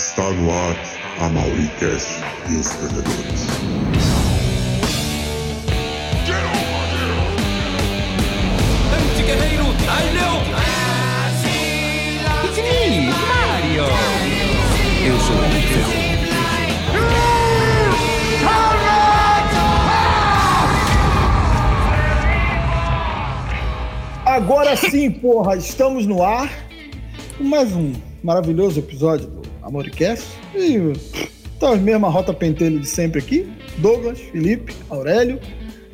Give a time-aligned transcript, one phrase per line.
[0.00, 0.74] Está no ar
[1.20, 3.48] a Mauricast e os Perdedores.
[8.96, 10.40] Anti-guerreiro Tyler!
[12.46, 13.84] It's me, Mario!
[15.06, 15.92] Eu sou o Homem de Ferro.
[24.24, 26.50] Agora sim, porra, estamos no ar
[27.36, 29.39] com mais um maravilhoso episódio do
[29.70, 30.26] Amoricast.
[30.54, 30.92] E
[31.58, 35.40] tá a mesma rota pentelho de sempre aqui: Douglas, Felipe, Aurélio,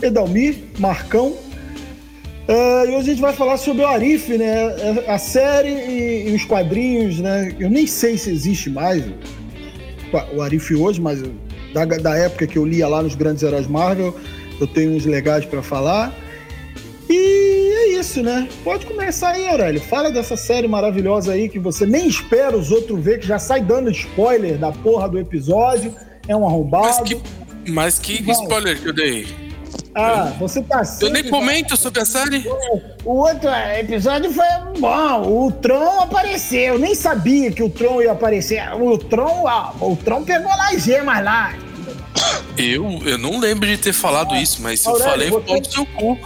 [0.02, 1.36] Edalmir, Marcão.
[2.48, 5.04] É, e hoje a gente vai falar sobre o Arif, né?
[5.06, 7.54] A série e, e os quadrinhos, né?
[7.58, 9.04] Eu nem sei se existe mais
[10.34, 11.22] o Arif hoje, mas
[11.74, 14.16] da, da época que eu lia lá nos Grandes Heróis Marvel,
[14.60, 16.14] eu tenho uns legais para falar.
[18.22, 18.48] Né?
[18.64, 19.80] Pode começar aí, Aurélio.
[19.80, 23.60] Fala dessa série maravilhosa aí que você nem espera os outros ver, que já sai
[23.60, 25.94] dando spoiler da porra do episódio.
[26.26, 26.86] É um arrombado.
[26.86, 27.22] Mas que,
[27.68, 29.26] mas que spoiler que eu dei?
[29.94, 32.46] Ah, você tá Eu nem comento sobre a série.
[33.04, 34.46] O outro episódio foi
[34.78, 35.46] bom.
[35.46, 36.74] O Tron apareceu.
[36.74, 38.62] Eu nem sabia que o Tron ia aparecer.
[38.74, 41.54] O Tron, ah, o Tron pegou lá as gemas lá.
[42.58, 45.86] Eu, eu não lembro de ter falado isso, mas se eu falei, pau no seu
[45.86, 46.18] cu.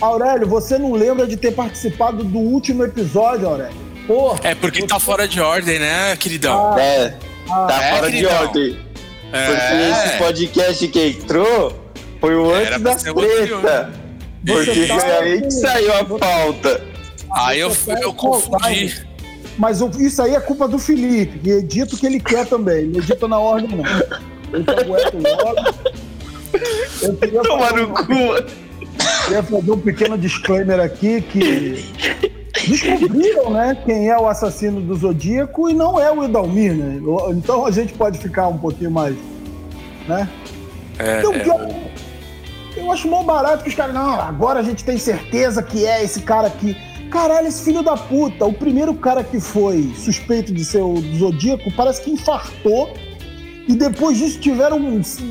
[0.00, 3.74] Aurélio, você não lembra de ter participado do último episódio, Aurélio?
[4.06, 4.40] Porra.
[4.44, 6.72] É porque tá fora de ordem, né, queridão?
[6.74, 7.14] Ah, É,
[7.46, 8.78] tá É, fora de ordem.
[9.30, 11.72] Porque esse É, podcast que entrou
[12.20, 13.90] foi o antes da treta.
[14.46, 16.84] Porque tá- foi aí que saiu a pauta.
[17.32, 19.06] aí eu, tá eu em confundi.
[19.58, 22.84] Mas isso aí é culpa do Felipe, que edita o que ele quer também.
[22.86, 23.84] Não edita na ordem, não.
[24.52, 25.12] Ele tá aguenta
[25.44, 25.74] logo.
[27.02, 28.65] Eu queria Toma no cu.
[29.26, 31.92] Queria fazer um pequeno disclaimer aqui que
[32.68, 37.00] descobriram, né, quem é o assassino do Zodíaco e não é o Edalmir, né?
[37.30, 39.16] Então a gente pode ficar um pouquinho mais,
[40.08, 40.28] né?
[40.98, 44.84] É, Então, é, eu, eu acho mó barato que os caras, não, agora a gente
[44.84, 46.76] tem certeza que é esse cara aqui.
[47.10, 51.70] Caralho, esse filho da puta, o primeiro cara que foi suspeito de ser o Zodíaco
[51.72, 52.92] parece que infartou.
[53.68, 54.78] E depois disso tiveram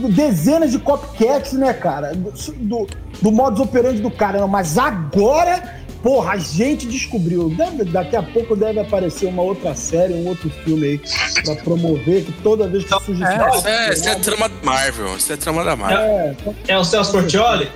[0.09, 2.13] dezenas de copycats, né, cara?
[2.13, 2.87] Do, do,
[3.21, 4.39] do modus operandi do cara.
[4.39, 7.49] Não, mas agora, porra, a gente descobriu.
[7.49, 11.01] Deve- daqui a pouco deve aparecer uma outra série, um outro filme aí
[11.45, 15.15] pra promover, que toda vez que surge Isso é, isso é trama da Marvel.
[15.15, 15.99] Isso é trama da Marvel.
[15.99, 16.35] é,
[16.67, 17.69] É o Celso Portioli?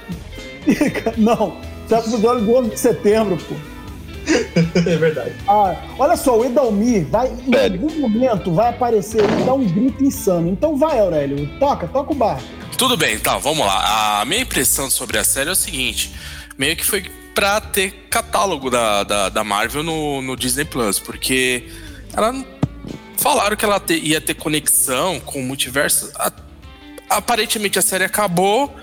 [1.17, 1.55] Não,
[1.87, 3.55] Celso Olho do 11 de setembro, pô.
[4.75, 5.33] É verdade.
[5.47, 10.03] Ah, olha só, o Edalmir vai, em algum momento, vai aparecer e dar um grito
[10.03, 10.49] insano.
[10.49, 12.43] Então vai, Aurélio, toca, toca o barco.
[12.77, 14.21] Tudo bem, tá, vamos lá.
[14.21, 16.13] A minha impressão sobre a série é o seguinte:
[16.57, 17.03] meio que foi
[17.33, 21.67] pra ter catálogo da, da, da Marvel no, no Disney Plus, porque
[22.13, 22.45] ela não-
[23.17, 26.11] falaram que ela te- ia ter conexão com o multiverso.
[26.15, 26.31] A-
[27.09, 28.73] aparentemente a série acabou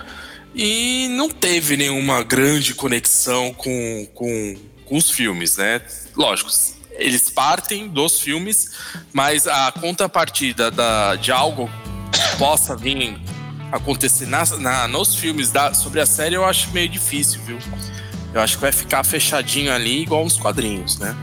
[0.55, 4.55] e não teve nenhuma grande conexão com, com,
[4.87, 5.81] com os filmes, né?
[6.17, 6.51] Lógico,
[6.93, 8.71] eles partem dos filmes,
[9.13, 11.69] mas a contrapartida da, de algo
[12.13, 13.19] que possa vir
[13.71, 17.59] acontecer nas- na, nos filmes da, sobre a série eu acho meio difícil, viu?
[18.33, 21.15] Eu acho que vai ficar fechadinho ali, igual uns quadrinhos, né?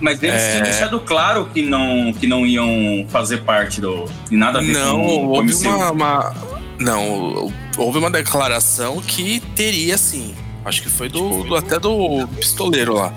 [0.00, 0.50] Mas eles É.
[0.52, 4.10] tinham deixado claro que não, que não iam fazer parte do.
[4.30, 6.34] E nada a ver Não, com houve uma, uma-
[6.80, 10.34] Não, houve uma declaração que teria sim.
[10.64, 13.12] Acho que foi do, do- até do pistoleiro lá.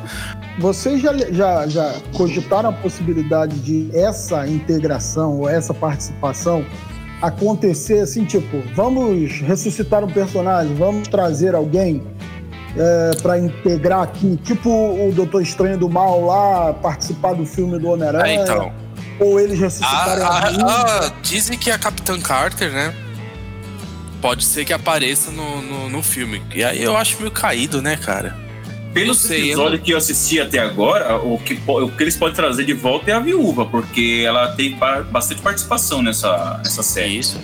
[0.59, 6.66] Vocês já, já, já cogitaram a possibilidade de essa integração ou essa participação
[7.22, 12.01] acontecer assim, tipo, vamos ressuscitar um personagem, vamos trazer alguém
[12.75, 17.89] é, para integrar aqui, tipo o Doutor Estranho do Mal lá, participar do filme do
[17.89, 18.71] Ah, Homem-Aranha, então.
[19.19, 22.94] ou eles A, ressuscitarem a, a- a- dizem que a Capitã Carter, né?
[24.21, 26.41] Pode ser que apareça no, no, no filme.
[26.53, 28.38] E aí eu acho meio caído, né, cara?
[28.94, 32.35] Pelos Não sei, episódios que eu assisti até agora, o que, o que eles podem
[32.35, 36.83] trazer de volta é a viúva, porque ela tem ba- bastante participação nessa, nessa É
[36.83, 37.18] série.
[37.18, 37.39] isso.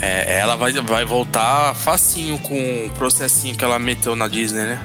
[0.00, 2.54] É, ela vai, vai voltar facinho com
[2.86, 4.80] o processinho que ela meteu na Disney, né?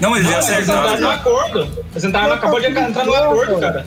[0.00, 1.10] Não, mas já Eles entraram no acertaram.
[1.10, 1.84] acordo.
[1.92, 3.86] Eles entraram, acabou de entrar no acordo, cara.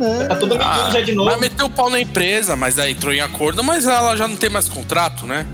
[0.00, 1.30] É, Tá tudo medido Ah, já de novo.
[1.30, 4.36] Mas meteu o pau na empresa, mas aí entrou em acordo, mas ela já não
[4.36, 5.46] tem mais contrato, né?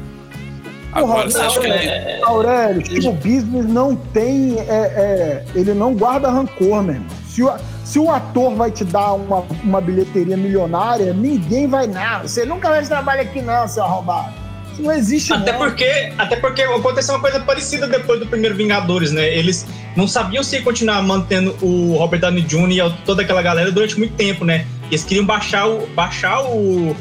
[0.92, 1.72] Agora, você Não, ele...
[1.88, 4.58] é- Aurélio, o business não tem.
[4.60, 7.08] é, é, ele não guarda rancor, meu irmão.
[7.26, 7.50] Se o,
[7.84, 12.22] se o ator vai te dar uma, uma bilheteria milionária, ninguém vai, não.
[12.22, 14.34] Você nunca mais trabalha aqui, não, seu arrombado.
[14.72, 15.58] Isso não existe, Até não.
[15.58, 19.28] porque, até porque aconteceu uma coisa parecida depois do primeiro Vingadores, né?
[19.34, 19.66] Eles
[19.96, 22.70] não sabiam se ia continuar mantendo o Robert Downey Jr.
[22.70, 24.66] e toda aquela galera durante muito tempo, né?
[24.92, 26.94] eles queriam baixar o, baixar o,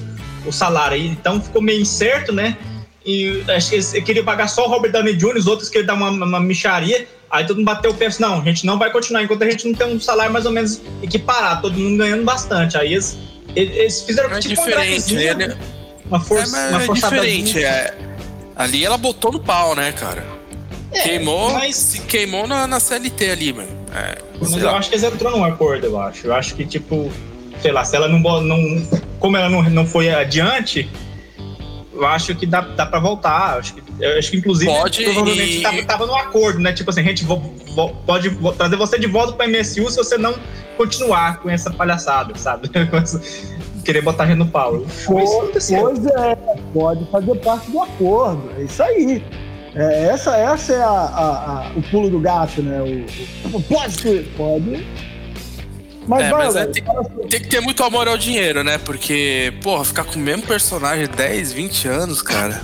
[0.46, 0.96] o salário.
[0.96, 2.58] aí, Então ficou meio incerto, né?
[3.06, 5.94] E acho que eles queriam pagar só o Robert Downey Jr., os outros queriam dar
[5.96, 7.08] uma, uma micharia.
[7.30, 9.44] Aí todo mundo bateu o pé e disse, não, a gente não vai continuar enquanto
[9.44, 12.78] a gente não tem um salário mais ou menos equiparado, todo mundo ganhando bastante.
[12.78, 13.18] Aí eles,
[13.56, 15.58] eles fizeram É tipo diferente, né?
[16.06, 17.64] uma É, força, mas uma é diferente.
[17.64, 17.94] É,
[18.56, 20.24] ali ela botou no pau, né, cara?
[21.04, 23.70] queimou, mas- se queimou na, na CLT ali, mano.
[23.96, 24.78] É, Mas eu lá.
[24.78, 26.28] acho que eles entrou num acordo, eu acho.
[26.28, 27.12] Eu acho que, tipo,
[27.62, 28.20] sei lá, se ela não.
[28.42, 28.88] não
[29.20, 30.90] como ela não, não foi adiante,
[31.94, 33.58] eu acho que dá, dá pra voltar.
[33.60, 36.72] Acho que, eu acho que inclusive, Pode provavelmente e- tava, tava no acordo, né?
[36.74, 39.98] Tipo assim, a gente vo- vo- pode vo- trazer você de volta pro MSU se
[39.98, 40.34] você não
[40.78, 42.70] continuar com essa palhaçada, sabe?
[43.84, 44.86] Querer botar a gente no pau.
[44.88, 45.82] Foi isso que aconteceu.
[45.82, 46.38] Pois é,
[46.74, 48.52] pode fazer parte do acordo.
[48.58, 49.24] É isso aí.
[49.74, 52.80] É, essa, essa é a, a- a- o pulo do gato, né?
[52.82, 54.86] O, o- pode ser, pode.
[56.08, 56.84] Mas É, vai, mas é, tem,
[57.30, 58.78] tem que ter muito amor ao dinheiro, né?
[58.80, 62.62] Porque, porra, ficar com o mesmo personagem 10, 20 anos, cara.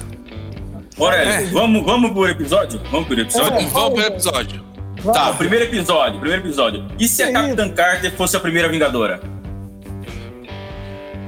[0.99, 1.43] Aurélio, É.
[1.51, 2.81] vamos, vamos pro episódio?
[2.91, 3.47] Vamos pro episódio?
[3.47, 3.55] É.
[3.57, 4.63] Vamos, vamos pro episódio.
[5.03, 5.13] vai.
[5.13, 6.85] Tá, primeiro episódio, primeiro episódio.
[6.99, 9.21] E se a Capitã Carter fosse a primeira Vingadora?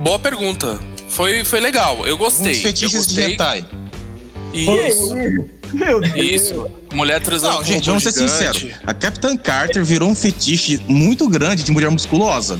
[0.01, 0.79] Boa pergunta.
[1.09, 2.51] Foi, foi legal, eu gostei.
[2.53, 3.33] Uns eu fetiches de gostei.
[3.33, 3.65] hentai.
[4.54, 5.16] Isso,
[5.74, 6.16] Meu Deus.
[6.16, 6.68] isso.
[6.94, 8.68] Mulher transando Não, gente, vamos ser sinceros.
[8.86, 12.60] A Capitã Carter virou um fetiche muito grande de mulher musculosa.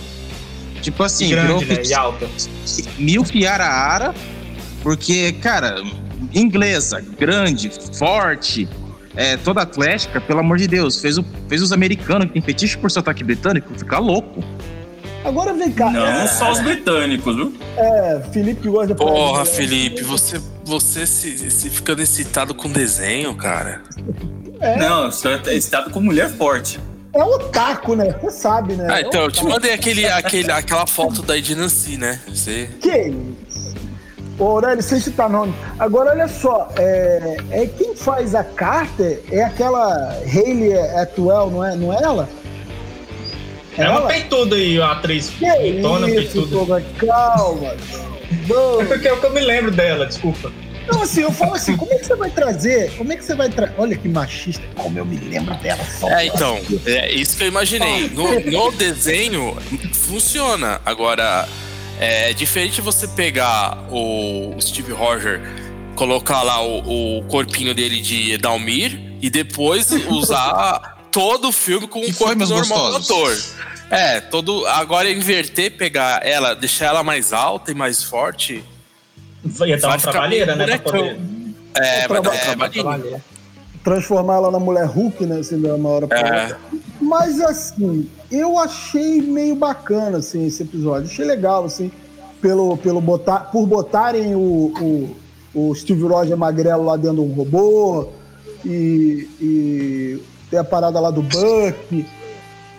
[0.82, 1.76] Tipo assim, E virou um grande, né?
[1.76, 2.28] fetiche E alta.
[2.98, 4.14] mil fiara ara,
[4.84, 5.82] porque, cara,
[6.34, 8.68] inglesa, grande, forte,
[9.16, 12.78] é, toda atlética, pelo amor de Deus, fez, o, fez os americanos que tem fetiche
[12.78, 14.44] por sotaque britânico ficar louco.
[15.24, 15.90] Agora vem cá.
[15.90, 17.54] Não é, só os britânicos, viu?
[17.78, 23.82] é, Felipe gosta de Porra, Felipe, você, você se, se ficando excitado com desenho, cara.
[24.78, 26.80] Não, só é estado com mulher forte.
[27.14, 28.14] É otaku, né?
[28.22, 28.88] Você sabe, né?
[28.90, 32.20] Ah, então, eu te mandei aquele, aquele, aquela foto da Ednancy, né?
[32.28, 32.70] Você.
[32.80, 33.14] Que
[33.48, 33.76] isso?
[34.38, 35.54] Ô, Aurélio, sem citar nome.
[35.80, 36.72] Agora, olha só.
[36.78, 42.30] É, é quem faz a Carter é aquela Hayley Atwell, não é, não é ela?
[43.84, 45.30] É uma peituda aí, a atriz.
[45.30, 46.58] Que Peitona, isso, peituda.
[46.58, 47.68] Toga, calma.
[47.68, 47.78] É
[48.48, 50.52] Não, porque é o que eu me lembro dela, desculpa.
[50.92, 52.92] Não, assim, eu falo assim, como é que você vai trazer?
[52.98, 53.76] Como é que você vai trazer?
[53.78, 55.84] Olha que machista, como eu me lembro dela.
[55.86, 58.10] Só É, então, é isso que eu imaginei.
[58.10, 59.56] No, no desenho,
[59.94, 60.82] funciona.
[60.84, 61.48] Agora,
[62.00, 65.42] é diferente você pegar o Steve Roger,
[65.96, 72.02] colocar lá o, o corpinho dele de Dalmir e depois usar todo o filme com
[72.14, 73.38] foi, corpo normal do ator.
[73.90, 74.66] É, todo.
[74.68, 78.64] Agora inverter, pegar ela, deixar ela mais alta e mais forte.
[79.66, 80.78] Ia dar uma trabalheira, né?
[80.78, 81.20] Poder.
[81.76, 82.38] É, vai dar um É.
[82.38, 83.22] Trabalheira.
[83.84, 85.40] transformar ela na mulher Hulk, né?
[85.40, 86.42] Assim, da uma hora pra É.
[86.44, 86.60] outra.
[87.02, 91.10] Mas assim, eu achei meio bacana assim, esse episódio.
[91.10, 91.92] Achei legal, assim,
[92.42, 95.16] pelo, pelo botar, por botarem o, o,
[95.54, 98.10] o Steve Roger magrelo lá dentro de um robô
[98.66, 102.06] e, e ter a parada lá do Buck.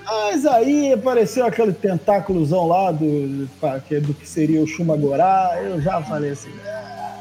[0.04, 3.48] Mas aí apareceu aquele tentáculozão lá do,
[3.86, 5.58] que é do que seria o Shumagorá.
[5.62, 7.16] Eu já falei assim, ah,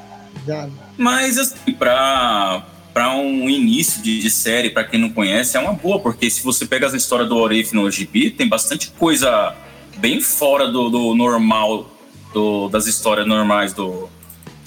[0.48, 5.60] já Mas, assim, pra, pra um início de, de série, pra quem não conhece, é
[5.60, 9.56] uma boa, porque se você pega as histórias do Orif no GB, tem bastante coisa
[9.98, 11.86] bem fora do, do normal,
[12.34, 14.10] do- das histórias normais do,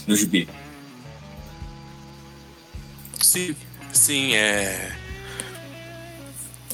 [0.06, 0.46] do GB.
[3.20, 3.56] Sim,
[3.92, 4.92] sim, é.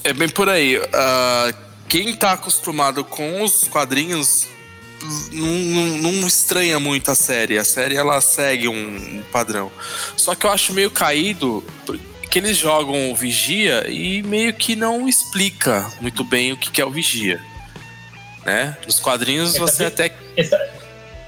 [0.08, 0.80] É bem por aí.
[0.92, 1.52] Ah,
[1.88, 4.46] quem tá acostumado com os quadrinhos
[5.32, 7.58] não, não- não estranha muito a série.
[7.58, 9.70] A série ela segue um, padrão.
[10.16, 11.62] Só que eu acho meio caído
[12.30, 16.84] que eles jogam o Vigia e meio que não explica muito bem o que é
[16.86, 17.38] o Vigia.
[18.46, 18.76] Né?
[18.86, 20.08] Nos quadrinhos É, você tá até.
[20.48, 20.68] Tá-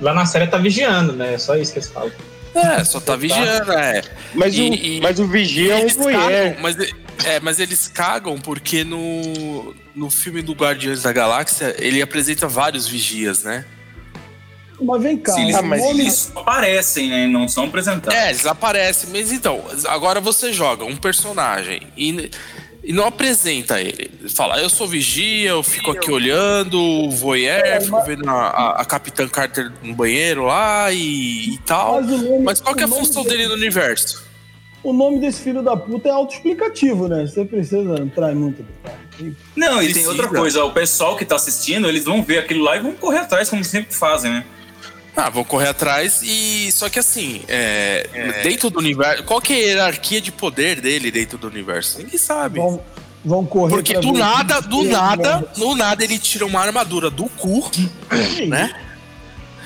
[0.01, 1.35] Lá na série tá vigiando, né?
[1.35, 2.11] É só isso que eles falam.
[2.55, 4.03] É, só tá vigiando, é.
[4.35, 6.21] Mas, E- o, e- mas o vigia é um eles voyeur.
[6.21, 6.77] cagam, mas,
[7.25, 12.87] é, mas eles cagam porque no, no filme do Guardiões da Galáxia ele apresenta vários
[12.89, 13.65] vigias, né?
[14.83, 17.27] Mas vem cá, Sim, eles, o nome- eles aparecem, né?
[17.27, 18.19] Não são apresentados.
[18.19, 22.31] É, eles aparecem, mas então, agora você joga um personagem e,
[22.83, 24.11] e não apresenta ele.
[24.35, 29.29] Fala, eu sou vigia, eu fico aqui olhando, voyeur, fico vendo a, a, a Capitã
[29.29, 32.01] Carter no banheiro lá e, e tal.
[32.03, 34.29] Mas o nome- Mas qual que é a o nome função dele- dele no universo?
[34.83, 37.27] O nome desse filho da puta é autoexplicativo, né?
[37.27, 39.37] Você precisa entrar em muito detalhe.
[39.55, 40.65] Não, e tem outra coisa.
[40.65, 43.63] O pessoal que tá assistindo, eles vão ver aquilo lá e vão correr atrás, como
[43.63, 44.45] sempre fazem, né?
[45.17, 46.71] Ah, vão correr atrás e.
[46.73, 48.07] Só que assim, é,
[48.43, 49.25] dentro do universo.
[49.25, 51.99] Qual que é a hierarquia de poder dele dentro do universo?
[51.99, 52.59] Ninguém sabe.
[52.61, 52.81] Vamos,
[53.25, 53.75] vão correr.
[53.75, 57.69] Porque do nada, do nada, do nada ele tira uma armadura do cu,
[58.49, 58.73] né?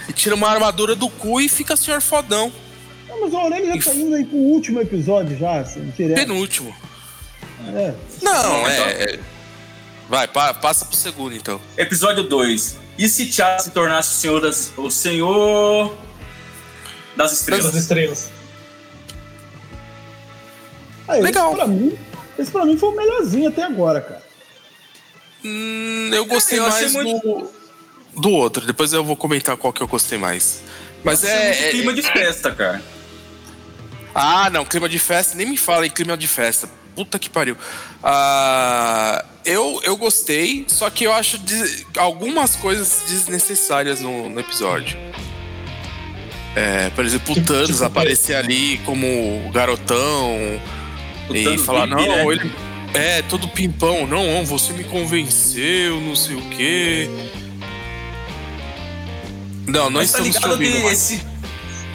[0.09, 2.53] E tira uma armadura do cu e fica senhor fodão.
[3.09, 6.17] Não, mas o Aurélio já tá indo aí pro último episódio já, assim, direto.
[6.17, 6.75] Penúltimo.
[7.75, 7.95] É.
[8.23, 8.79] Não, é.
[8.93, 9.19] é-
[10.09, 11.59] Vai, pa- passa pro segundo então.
[11.79, 12.77] Episódio 2.
[12.97, 15.97] E se T'Challa se tornasse o senhor das, o senhor
[17.17, 17.75] das Das estrelas?
[17.75, 18.31] estrelas.
[21.09, 21.55] Ah, esse Legal.
[21.55, 21.99] Pra mim,
[22.39, 24.23] esse pra mim foi o melhorzinho até agora, cara.
[25.45, 27.51] Hum, eu gostei eu achei mais muito-
[28.15, 28.65] do, do outro.
[28.67, 30.63] Depois eu vou comentar qual que eu gostei mais.
[31.03, 32.81] Mas é, é- clima de festa, cara.
[34.15, 36.69] Ah, não, clima de festa, nem me fala em clima de festa.
[36.95, 37.57] Puta que pariu.
[38.03, 44.97] Ah, eu, eu gostei, só que eu acho des- algumas coisas desnecessárias no, no episódio.
[46.55, 50.61] É, por exemplo, o Tipo- Thanos tipo aparecer ali como garotão
[51.29, 52.25] O e Thanos falar, não, né?
[52.27, 52.53] ele
[52.95, 57.11] é todo pimpão, não, você me convenceu, não sei o quê.
[59.67, 60.93] Não, não Mas tá estamos te ligado mais.
[60.93, 61.23] esse,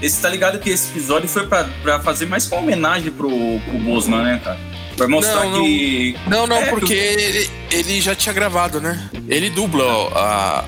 [0.02, 0.22] esse.
[0.22, 4.24] Tá ligado que esse episódio foi pra, pra fazer mais uma homenagem pro, pro Bosman,
[4.24, 4.60] né, cara?
[5.00, 5.64] Pra mostrar Não, não.
[5.64, 6.16] que.
[6.28, 9.10] Não, não, É, porque ele, ele já tinha gravado, né?
[9.28, 10.66] Ele dubla ó, a.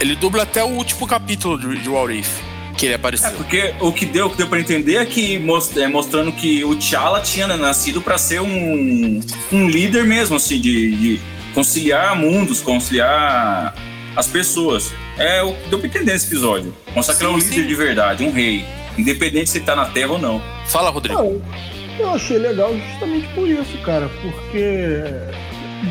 [0.00, 2.28] Ele dubla até o último capítulo de, de What If,
[2.76, 3.30] que ele É, apareceu.
[3.32, 6.64] porque o que deu, o que deu pra entender é que most- é, mostrando que
[6.64, 9.20] o T'Challa tinha nascido pra ser um,
[9.52, 11.20] um líder mesmo, assim, de, de
[11.54, 13.74] conciliar mundos, conciliar
[14.16, 14.92] as pessoas.
[15.16, 16.74] É o que deu pra entender nesse episódio.
[16.94, 17.68] Mostrar que ele é um Sim, líder sim.
[17.68, 18.64] de verdade, um rei.
[18.98, 20.42] Independente se ele tá na Terra ou não.
[20.66, 21.40] Fala, Rodrigo.
[21.52, 25.04] Ah, eu- achei legal justamente por isso, cara, porque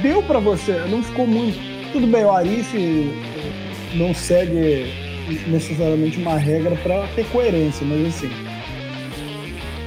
[0.01, 1.57] deu pra você, não ficou muito.
[1.91, 4.91] Tudo bem, o Arif eh, não segue
[5.47, 8.29] necessariamente uma regra pra ter coerência, mas assim.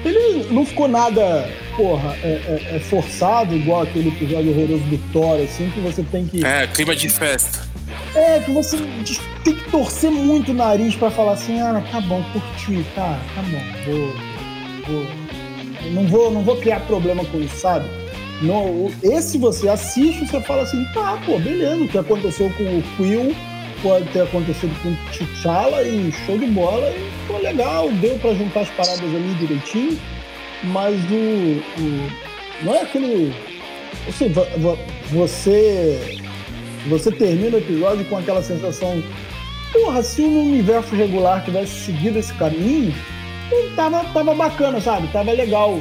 [0.05, 5.41] Ele não ficou nada, porra, é, é- é forçado, igual aquele episódio horroroso do Thor,
[5.43, 6.45] assim, que você tem que.
[6.47, 7.67] É, clima de festa.
[8.15, 8.79] É, que você
[9.45, 13.43] tem que torcer muito o nariz pra falar assim, ah, tá bom, curti, tá, tá
[13.43, 14.15] bom, vou,
[14.87, 15.07] vou,
[15.93, 17.87] não vou, não vou criar problema com isso, sabe?
[18.43, 22.63] Não, o- esse você assiste você fala assim, tá, pô, beleza, o que aconteceu com
[22.65, 23.35] o Quill
[23.83, 28.61] pode ter acontecido com o T'Challa e show de bola, e legal, deu pra juntar
[28.61, 29.99] as paradas ali direitinho,
[30.65, 32.11] mas o, o
[32.63, 33.33] não é aquele,
[34.09, 34.79] assim, vo- vo-
[35.11, 36.19] você
[36.89, 39.03] você termina o episódio com aquela sensação.
[39.73, 42.95] Porra, se no universo regular tivesse seguido esse caminho,
[43.53, 45.09] hum, tava, tava bacana, sabe?
[45.09, 45.81] Tava legal.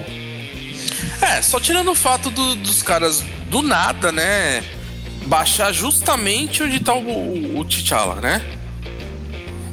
[1.21, 4.63] É, só tirando o fato do- dos caras do nada, né?
[5.25, 8.41] Baixar justamente onde tá o, o, o T'Challa, né?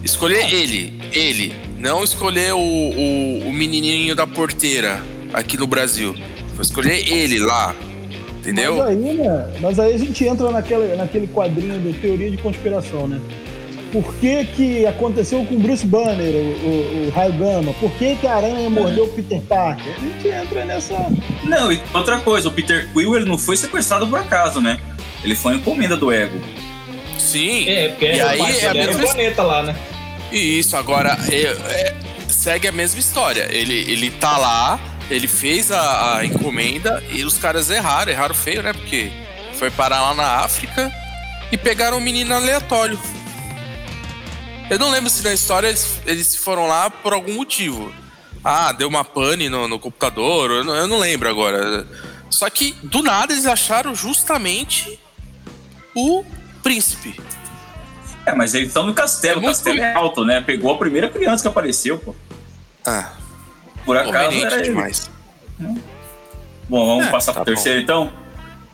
[0.04, 1.54] Escolher ele, ele.
[1.78, 6.14] Não escolher o, o, o menininho da porteira aqui no Brasil.
[6.54, 7.74] Vou escolher ele lá.
[8.38, 8.76] Entendeu?
[8.78, 9.52] Mas aí, né?
[9.60, 13.20] Mas aí a gente entra naquele, naquele quadrinho de teoria de conspiração, né?
[13.92, 17.74] Por que, que aconteceu com o Bruce Banner, o, o, o Raio Gama?
[17.74, 19.92] Por que, que a aranha mordeu o Peter Parker?
[19.94, 20.94] A gente entra nessa.
[21.44, 24.78] Não, e outra coisa, o Peter Quill ele não foi sequestrado por acaso, né?
[25.22, 26.40] Ele foi uma encomenda do ego.
[27.18, 27.68] Sim.
[27.68, 29.76] É, porque E aí é a o mesma planeta lá, né?
[30.32, 31.42] Isso, agora é-
[31.74, 31.94] é-
[32.28, 33.46] segue a mesma história.
[33.50, 34.80] Ele, ele tá lá,
[35.10, 38.72] ele fez a, a encomenda e os caras erraram, erraram feio, né?
[38.72, 39.12] Porque
[39.52, 40.90] foi parar lá na África
[41.52, 42.98] e pegaram um menino aleatório.
[44.70, 47.92] Eu não lembro se na história eles, eles foram lá por algum motivo.
[48.44, 51.86] Ah, deu uma pane no, no computador, eu não, eu não lembro agora.
[52.30, 54.98] Só que do nada eles acharam justamente
[55.94, 56.24] o
[56.62, 57.20] príncipe.
[58.24, 60.40] É, mas eles estão no castelo, É o castelo é alto, né?
[60.40, 62.14] Pegou a primeira criança que apareceu, pô.
[62.86, 63.12] Ah,
[63.84, 64.62] Por acaso era ele.
[64.64, 65.10] demais.
[66.68, 68.12] Bom, vamos É, passar tá pro terceiro então?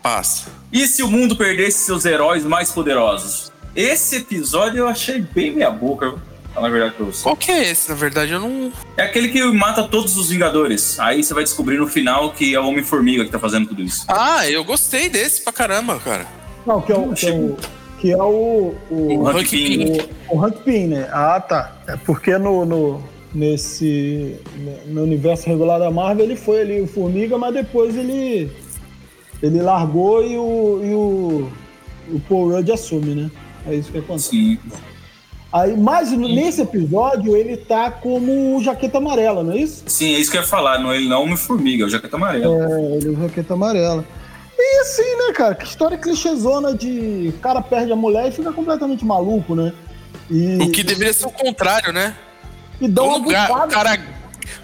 [0.02, 0.50] Passa.
[0.72, 3.47] E se o mundo perdesse seus heróis mais poderosos?
[3.74, 6.18] Esse episódio eu achei bem meia boca, viu?
[6.54, 7.22] Falar a verdade pra você.
[7.22, 7.88] Qual que é esse?
[7.88, 8.72] Na verdade, eu não.
[8.96, 10.98] É aquele que mata todos os Vingadores.
[10.98, 14.04] Aí você vai descobrir no final que é o Homem-Formiga que tá fazendo tudo isso.
[14.08, 16.26] Ah, eu gostei desse pra caramba, cara.
[16.66, 17.12] Não, que é o.
[17.12, 17.56] Que é o,
[18.00, 19.92] que é o, o, O Hank Pym.
[19.92, 20.00] Pym.
[20.28, 21.08] O, o Hank Pym, né?
[21.12, 21.76] Ah, tá.
[21.86, 23.02] É porque no, no,
[23.34, 24.36] nesse,
[24.86, 28.50] no universo regular da Marvel ele foi ali o Formiga, mas depois ele,
[29.42, 31.52] ele largou e o, e o,
[32.14, 33.30] o Paul Rudd assume, né?
[33.68, 34.30] É isso que acontece.
[34.30, 34.58] Sim.
[35.52, 39.82] Aí, mas nesse episódio ele tá como o Jaqueta Amarela, não é isso?
[39.86, 40.78] Sim, é isso que eu ia falar.
[40.78, 42.66] Não, ele não é Homem-Formiga, é o Jaqueta Amarela.
[42.66, 44.04] É, ele é o Jaqueta Amarela.
[44.58, 45.54] E assim, né, cara?
[45.54, 49.72] Que história clichêzona de cara perde a mulher e fica completamente maluco, né?
[50.30, 52.14] E, O que deveria ser o contrário, né?
[52.80, 53.66] e dá uma Quando ga- bucada.
[53.66, 54.00] o cara,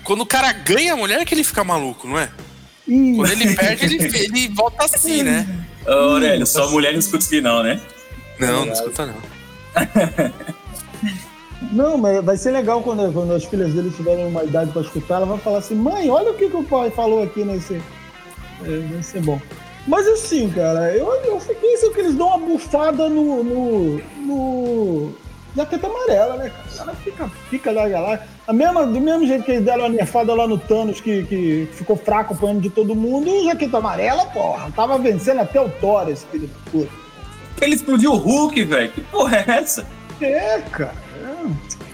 [0.05, 2.29] quando o cara ganha a mulher é que ele fica maluco, não é?
[2.87, 5.47] Ih, Quando ele perde, ele, ele volta assim, né?
[5.87, 7.81] Ô, Aurélio, só mulher não escuta isso aqui não, né?
[8.39, 9.15] Não, não escuta não.
[11.73, 15.17] Não, mas vai ser legal quando, quando as filhas dele tiverem uma idade pra escutar,
[15.17, 17.81] ela vai falar assim, mãe, olha o que, que o pai falou aqui nesse.
[18.65, 19.41] É, vai ser bom.
[19.87, 23.45] Mas assim, cara, eu, eu fiquei assim que eles dão uma bufada no.
[23.45, 24.01] no.
[24.19, 25.13] no
[25.57, 26.69] jaqueta amarela, né, cara?
[26.81, 28.21] Ela fica, fica lá, lá.
[28.47, 31.69] A mesma, do mesmo jeito que eles deram a nerfada lá no Thanos, que, que
[31.73, 36.09] ficou fraco apanhando de todo mundo, o jaqueta amarela, porra, tava vencendo até o Thor,
[36.09, 37.04] esse filho da puta.
[37.61, 38.93] Ele explodiu o Hulk, velho.
[38.93, 39.87] Que porra é essa?
[40.21, 40.95] É, cara.
[41.23, 41.85] é.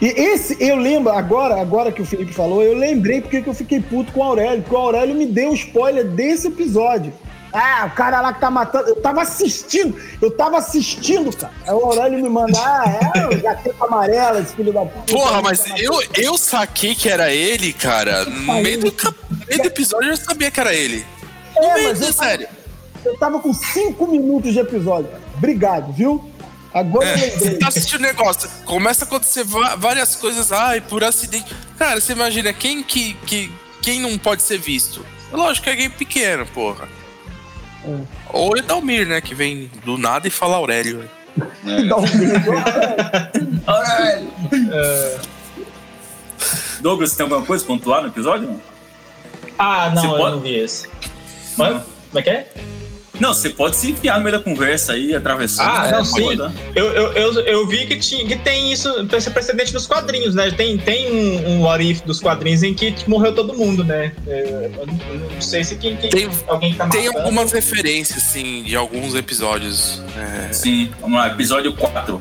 [0.00, 3.54] E esse, eu lembro, agora, agora que o Felipe falou, eu lembrei porque que eu
[3.54, 7.12] fiquei puto com o Aurélio, porque o Aurélio me deu o spoiler desse episódio.
[7.52, 8.88] Ah, o cara lá que tá matando.
[8.88, 11.52] Eu tava assistindo, eu tava assistindo, cara.
[11.66, 15.12] Aí o Aurélio me manda, ah, é, o jaqueta amarela, esse filho da puta.
[15.12, 18.24] Porra, mas eu, eu saquei que era ele, cara.
[18.24, 21.04] No meio do, no meio do episódio eu sabia que era ele.
[21.56, 22.48] No É, meio mas do eu, sério.
[23.04, 25.10] Eu tava com cinco minutos de episódio.
[25.36, 26.30] Obrigado, viu?
[26.72, 27.58] Agora eu É, você lembrei.
[27.58, 31.52] tá assistindo o negócio, começa a acontecer várias coisas, ai, por acidente.
[31.78, 33.52] Cara, você imagina quem que, que
[33.82, 35.04] quem não pode ser visto?
[35.32, 36.88] Lógico que é alguém pequeno, porra.
[37.84, 37.96] É.
[38.32, 41.08] Ou Edalmir, né, que vem do nada e fala Aurélio.
[41.64, 42.50] Um beijo.
[43.66, 44.30] Aurélio!
[46.80, 48.60] Douglas, tem alguma coisa pontuar no episódio?
[49.58, 50.88] Ah, não, Você eu pode- não vi esse.
[51.56, 52.52] Mas, como é que é?
[53.20, 55.66] Não, você pode se enfiar no meio da conversa aí, atravessando.
[55.68, 56.54] Ah, É, não, pode sim.
[56.74, 60.50] Eu, eu, eu, eu vi que, tinha, que tem isso, esse precedente nos quadrinhos, né?
[60.50, 64.12] Tem, tem um, um what if dos quadrinhos em que morreu todo mundo, né?
[64.26, 67.18] É, Eu não, eu não sei se quem, quem Tem- alguém tá Tem matando.
[67.26, 70.02] algumas referências, assim, de alguns episódios.
[70.48, 72.20] É, Sim, vamos lá, episódio 4.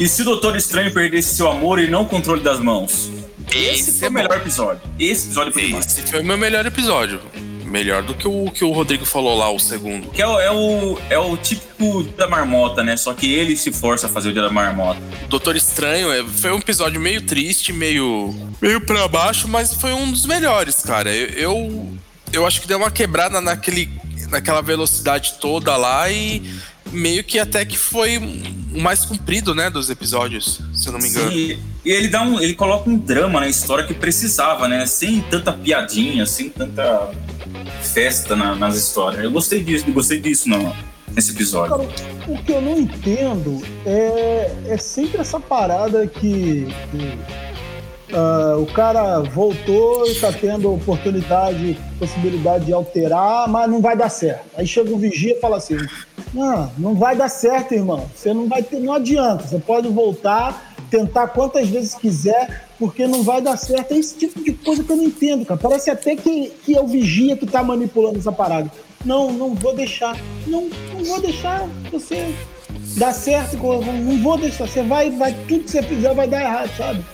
[0.00, 3.10] E se o Doutor Estranho perdesse seu amor e não o controle das mãos?
[3.54, 4.18] Esse, foi o bom.
[4.18, 4.80] melhor episódio.
[4.98, 5.86] Esse episódio foi demais.
[5.86, 7.20] Esse foi o meu melhor episódio.
[7.68, 10.10] Melhor do que o que o Rodrigo falou lá, o segundo.
[10.10, 12.96] Que é o, é, o, é o típico da marmota, né?
[12.96, 15.00] Só que ele se força a fazer o dia da marmota.
[15.28, 20.10] Doutor Estranho é, foi um episódio meio triste, meio meio para baixo, mas foi um
[20.10, 21.14] dos melhores, cara.
[21.14, 21.98] Eu, eu
[22.32, 23.90] eu acho que deu uma quebrada naquele
[24.30, 26.42] naquela velocidade toda lá e
[26.92, 31.08] meio que até que foi o mais comprido, né, dos episódios, se eu não me
[31.08, 31.30] engano.
[31.30, 32.40] Sim, e ele dá um.
[32.40, 34.86] Ele coloca um drama na história que precisava, né?
[34.86, 37.10] Sem tanta piadinha, sem tanta
[37.82, 39.22] festa na- nas histórias.
[39.22, 40.74] Eu gostei disso, eu gostei disso no,
[41.14, 41.76] nesse episódio.
[41.76, 41.88] Cara,
[42.28, 47.18] o que eu não entendo é, é sempre essa parada que, que,
[48.12, 54.08] ah, o cara voltou e tá tendo oportunidade, possibilidade de alterar, mas não vai dar
[54.08, 54.44] certo.
[54.56, 55.76] Aí chega um vigia e fala assim:
[56.32, 58.08] não, não vai dar certo, irmão.
[58.14, 59.46] Você não vai ter, não adianta.
[59.46, 63.92] Você pode voltar, tentar quantas vezes quiser, porque não vai dar certo.
[63.92, 65.60] É esse tipo de coisa que eu não entendo, cara.
[65.60, 68.70] Parece até que, que é o vigia que tá manipulando essa parada.
[69.04, 70.16] Não, não vou deixar.
[70.46, 72.34] Não, não vou deixar você
[72.96, 73.56] dar certo.
[73.56, 74.66] Não vou deixar.
[74.66, 77.04] Você vai, vai, tudo que você fizer vai dar errado, sabe?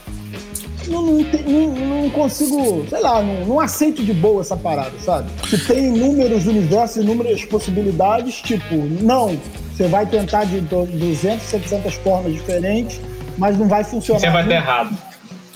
[0.87, 5.31] Não, não, não, não consigo, sei lá, não, não aceito de boa essa parada, sabe?
[5.49, 9.35] Que tem inúmeros universos, inúmeras possibilidades, tipo, não,
[9.75, 13.01] você vai tentar de do- 200, 700 formas diferentes,
[13.39, 14.21] mas não vai funcionar.
[14.21, 14.97] Você vai Não- ter errado.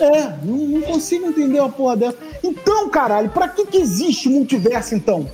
[0.01, 2.17] é, não, não consigo entender uma porra dessa.
[2.43, 5.29] Então, caralho, pra que, que existe multiverso, então?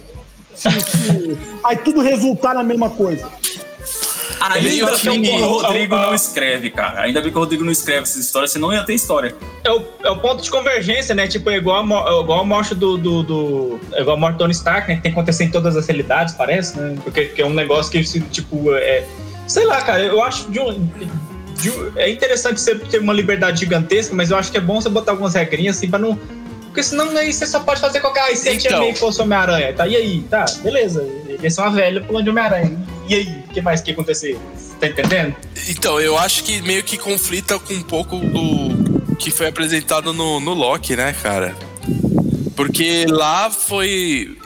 [0.55, 3.29] Se, se- aí tudo resultar na mesma coisa.
[4.41, 7.03] Ainda bem que o Rodrigo não escreve, cara.
[7.03, 9.35] Ainda bem que o Rodrigo não escreve essas histórias, senão ia ter história.
[9.63, 11.27] É o, é o ponto de convergência, né?
[11.27, 14.35] Tipo, é igual a, é igual a morte do, do, do- É igual a morte
[14.35, 14.97] do Tony Stark, né?
[14.97, 16.95] Que tem que acontecer em todas as realidades, parece, né?
[17.03, 19.05] Porque que é um negócio que, tipo, é.
[19.47, 20.89] Sei lá, cara, eu acho de um.
[21.97, 25.13] É interessante você ter uma liberdade gigantesca, mas eu acho que é bom você botar
[25.13, 26.19] algumas regrinhas assim pra não.
[26.65, 28.23] Porque senão aí você só pode fazer qualquer.
[28.23, 28.81] Aí você tinha Então.
[28.81, 29.87] meio que fosse Homem-Aranha, tá?
[29.87, 30.23] E aí?
[30.29, 31.03] Tá, beleza.
[31.29, 32.77] Ele é uma velha pulando de Homem-Aranha.
[33.09, 33.45] E aí?
[33.49, 34.37] O que mais que ia acontecer?
[34.81, 35.37] Tá entendendo?
[35.69, 40.41] Então, eu acho que meio que conflita com um pouco do que foi apresentado no,
[40.41, 41.55] no Loki, né, cara?
[42.57, 44.37] Porque lá foi,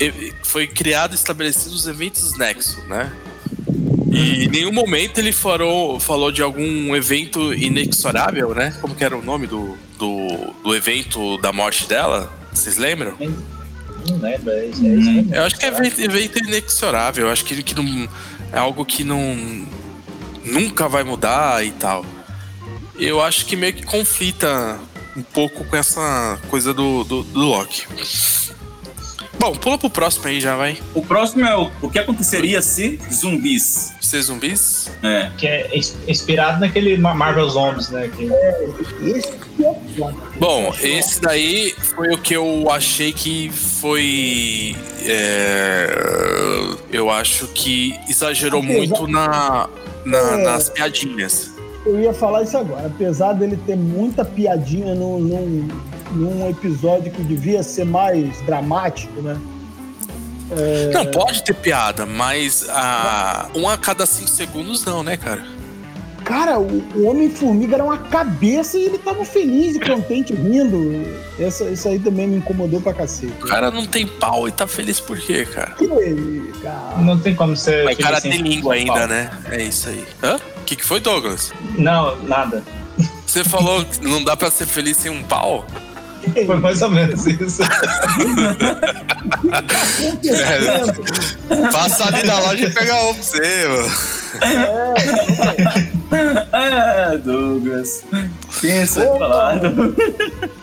[0.44, 3.10] foi criado e estabelecido os eventos Nexo, né?
[4.10, 8.74] E em nenhum momento ele falou, falou de algum evento inexorável, né?
[8.80, 12.32] Como que era o nome do, do, do evento da morte dela?
[12.52, 13.16] Vocês lembram?
[13.18, 15.34] Não lembro, é isso, é isso.
[15.34, 17.26] Eu acho que é evento, evento inexorável.
[17.26, 18.08] Eu acho que, que não,
[18.52, 19.66] é algo que não
[20.44, 22.04] nunca vai mudar e tal.
[22.98, 24.78] Eu acho que meio que conflita
[25.16, 27.86] um pouco com essa coisa do, do, do Loki.
[29.38, 30.76] Bom, pula pro próximo aí já, vai.
[30.94, 33.92] O próximo é o, o que aconteceria se zumbis.
[34.00, 34.90] Ser zumbis?
[35.02, 35.30] É.
[35.38, 38.10] Que é ins- inspirado naquele Ma- Marvel Zombies, né?
[38.16, 38.24] Que...
[39.08, 39.38] Esse,
[40.38, 44.76] Bom, esse daí foi o que eu achei que foi.
[45.04, 45.88] é,
[46.92, 49.68] eu acho que exagerou Apesar- muito na,
[50.04, 50.44] na- É.
[50.44, 51.52] nas piadinhas.
[51.86, 52.86] Eu ia falar isso agora.
[52.86, 55.68] Apesar dele ter muita piadinha num, num,
[56.12, 59.38] num episódio que devia ser mais dramático, né?
[60.92, 65.44] Não, pode ter piada, mas a, um a cada cinco segundos não, né, cara?
[66.24, 71.06] Cara, o, o Homem-Formiga era uma cabeça e ele tava feliz e contente, rindo.
[71.38, 73.32] Essa, isso aí também me incomodou pra cacete.
[73.42, 75.70] O cara não tem pau e tá feliz por quê, cara?
[75.72, 75.88] Que
[76.62, 76.98] cara.
[76.98, 77.84] Não tem como ser.
[77.84, 79.08] Mas o cara tem sem língua ainda, pau.
[79.08, 79.30] né?
[79.50, 80.04] É isso aí.
[80.22, 80.36] Hã?
[80.36, 81.52] O que, que foi, Douglas?
[81.78, 82.62] Não, nada.
[83.24, 85.66] Você falou que não dá pra ser feliz sem um pau?
[86.46, 87.62] Foi mais ou menos isso.
[91.72, 93.90] Passa ali na loja e pega um pra você, mano.
[96.52, 98.04] Ah, Douglas.
[98.60, 99.18] Pensa Opa.
[99.18, 99.94] falado.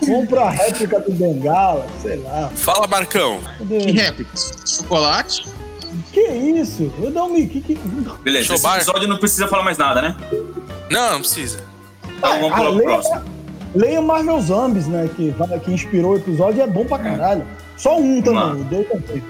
[0.05, 2.49] Compra a réplica do Bengala, sei lá.
[2.55, 3.39] Fala, Marcão.
[3.67, 4.53] Que réplicas?
[4.65, 5.45] Chocolate?
[6.11, 6.91] Que isso?
[7.01, 7.47] Eu não me.
[7.47, 7.75] Que, que...
[8.23, 8.77] Beleza, esse Chobar.
[8.77, 10.15] episódio não precisa falar mais nada, né?
[10.89, 11.63] Não, não precisa.
[12.17, 13.34] Então vamos pro próximo.
[13.75, 15.09] Leia Marvel Zombies, né?
[15.15, 15.33] Que,
[15.63, 17.45] que inspirou o episódio e é bom pra caralho.
[17.77, 19.23] Só um também, o dois também.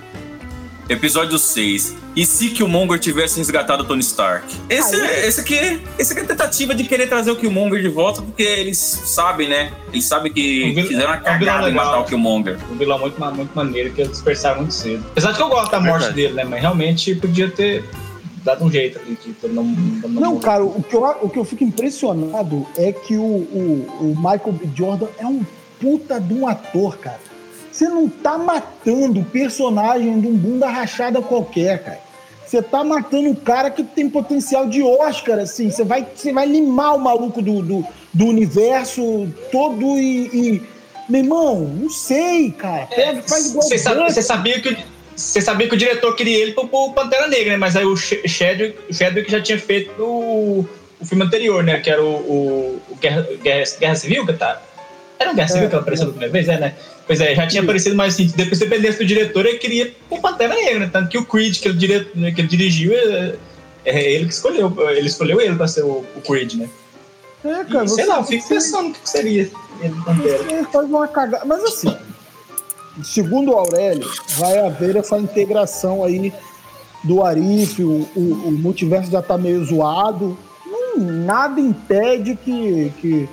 [0.87, 1.95] Episódio 6.
[2.15, 4.45] E se Killmonger tivesse resgatado o Tony Stark?
[4.69, 7.89] Esse, Ah, esse, aqui, esse aqui é a tentativa de querer trazer o Killmonger de
[7.89, 9.71] volta, porque eles sabem, né?
[9.91, 11.85] Eles sabem que Um vil- fizeram uma é um cagada em legal.
[11.85, 12.57] matar o Killmonger.
[12.71, 15.03] Um vilão muito, muito maneiro que eles dispersaram muito cedo.
[15.09, 16.13] Apesar de que eu gosto da morte Verdade.
[16.21, 16.43] dele, né?
[16.45, 17.83] Mas realmente podia ter
[18.45, 19.63] dado um jeito ali de de não.
[19.63, 20.43] Não, morrer.
[20.45, 24.51] cara, o que, eu, o que eu fico impressionado é que o, o, o Michael
[24.53, 24.69] B.
[24.75, 25.43] Jordan é um
[25.81, 27.19] puta de um ator, cara.
[27.71, 31.99] Você não tá matando o personagem de um bunda rachada qualquer, cara.
[32.45, 35.69] Você tá matando um cara que tem potencial de Oscar, assim.
[35.71, 40.63] Você vai, você vai limar o maluco do, do, do universo todo e, e-
[41.09, 42.85] Meu irmão, não sei, cara.
[42.85, 44.77] Pega, faz igual você sabia que
[45.15, 47.57] você sabia que o diretor queria ele pro, pro Pantera Negra, né?
[47.57, 50.67] Mas aí o Ch- Chadwick, o Chadwick já tinha feito o,
[50.99, 51.79] o filme anterior, né?
[51.79, 54.61] Que era o, o, o Guerra, Guerra, Guerra Civil, que tá.
[55.17, 56.75] Era um Guerra Civil É, que apareceu pela primeira vez, é, né?
[57.07, 60.53] Pois é, já tinha aparecido, mas assim, depois dependesse do diretor, ele queria o Pantera
[60.55, 60.89] Negra, né?
[60.91, 63.35] Tanto que o Creed, que ele, dire, que ele dirigiu, é,
[63.85, 64.75] é ele que escolheu.
[64.89, 66.69] Ele escolheu ele pra ser o, o Creed, né?
[67.45, 69.49] É, E, cara, sei você- lá, eu fico pensando o que que seria
[69.81, 70.37] ele Pantera.
[70.39, 71.45] Você faz uma cagada.
[71.45, 71.95] Mas assim,
[73.03, 76.33] segundo o Aurélio, vai haver essa integração aí
[77.03, 80.37] do Arif, o, o, o multiverso já tá meio zoado.
[80.65, 83.29] Hum, nada impede que, que,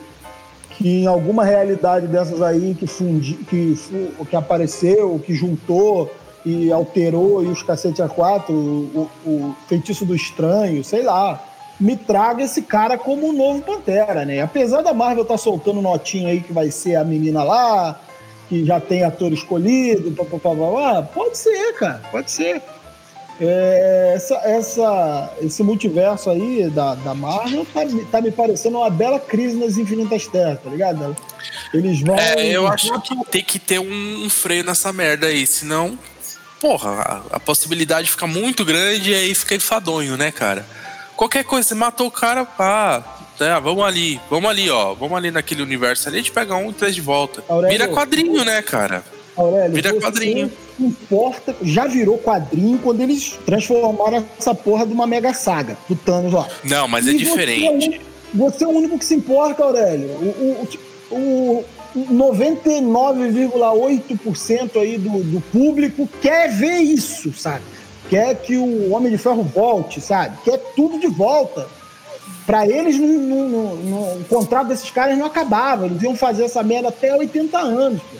[0.71, 3.79] que em alguma realidade dessas aí que, fundi, que,
[4.29, 6.11] que apareceu, que juntou
[6.45, 11.43] e alterou e os cacete a quatro, o, o, feitiço do estranho, sei lá.
[11.81, 14.41] Me traga esse cara como o novo Pantera, né?
[14.41, 17.99] Apesar da Marvel estar soltando notinha aí que vai ser a menina lá,
[18.53, 22.61] que já tem ator escolhido, pá, pá, pá, pá, pá, pode ser, cara, pode ser.
[23.41, 28.91] É, essa, essa, esse multiverso aí da, da Marvel tá, me- tá me parecendo uma
[28.91, 31.17] bela crise nas infinitas terras, tá ligado?
[31.73, 32.15] Eles vão.
[32.15, 35.99] É, eu acho que tem que ter um, um freio nessa merda aí, senão,
[36.61, 36.91] porra,
[37.31, 40.67] a, a possibilidade fica muito grande e aí fica enfadonho, né, cara?
[41.17, 43.03] Qualquer coisa, você matou o cara, pá,
[43.43, 46.71] né, vamos ali, vamos ali, ó, vamos ali naquele universo ali, a gente pega um
[46.71, 47.43] e traz de volta.
[47.49, 49.03] Aurélio, Vira quadrinho, né, cara?
[49.37, 50.51] Aurélio, Vira quadrinho.
[50.81, 56.33] Importa, já virou quadrinho quando eles transformaram essa porra de uma mega saga do Thanos
[56.33, 56.49] lá.
[56.65, 57.67] Não, mas é E diferente.
[57.67, 60.09] é o único- Você é o único que se importa, Aurélio.
[60.09, 60.67] O,
[61.11, 67.63] o, o 99,8% aí do, do público quer ver isso, sabe?
[68.09, 70.37] Quer que o Homem de Ferro volte, sabe?
[70.45, 71.67] Quer tudo de volta.
[72.53, 75.87] Pra eles, não, não- não- não- o contrato desses caras não acabava.
[75.87, 77.99] Eles iam fazer essa merda até 80 anos.
[78.03, 78.19] Pô.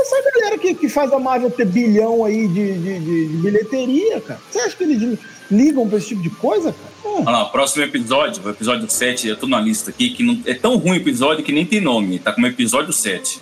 [0.00, 4.22] Essa galera que, que faz a Marvel ter bilhão aí de, de, de- de bilheteria,
[4.22, 4.40] cara.
[4.50, 5.18] Você acha que eles
[5.50, 6.88] ligam pra esse tipo de coisa, cara?
[7.02, 10.22] Pô, Olha lá, o próximo episódio, o episódio 7, eu tô na lista aqui, que
[10.22, 13.38] não, é tão ruim o episódio que nem tem nome, tá como episódio 7.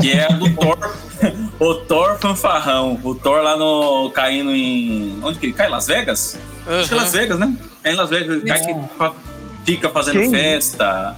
[0.00, 0.78] Que é do Thor,
[1.58, 3.00] o Thor fanfarrão.
[3.02, 4.10] O Thor lá no.
[4.10, 5.18] caindo em.
[5.24, 5.68] Onde que ele cai?
[5.70, 6.38] Las Vegas?
[6.66, 6.96] Acho que é.
[6.98, 7.56] Las Vegas, né?
[7.82, 9.14] É em Las Vegas, ele cai que fa-
[9.74, 10.30] fica fazendo Quem?
[10.30, 11.16] festa.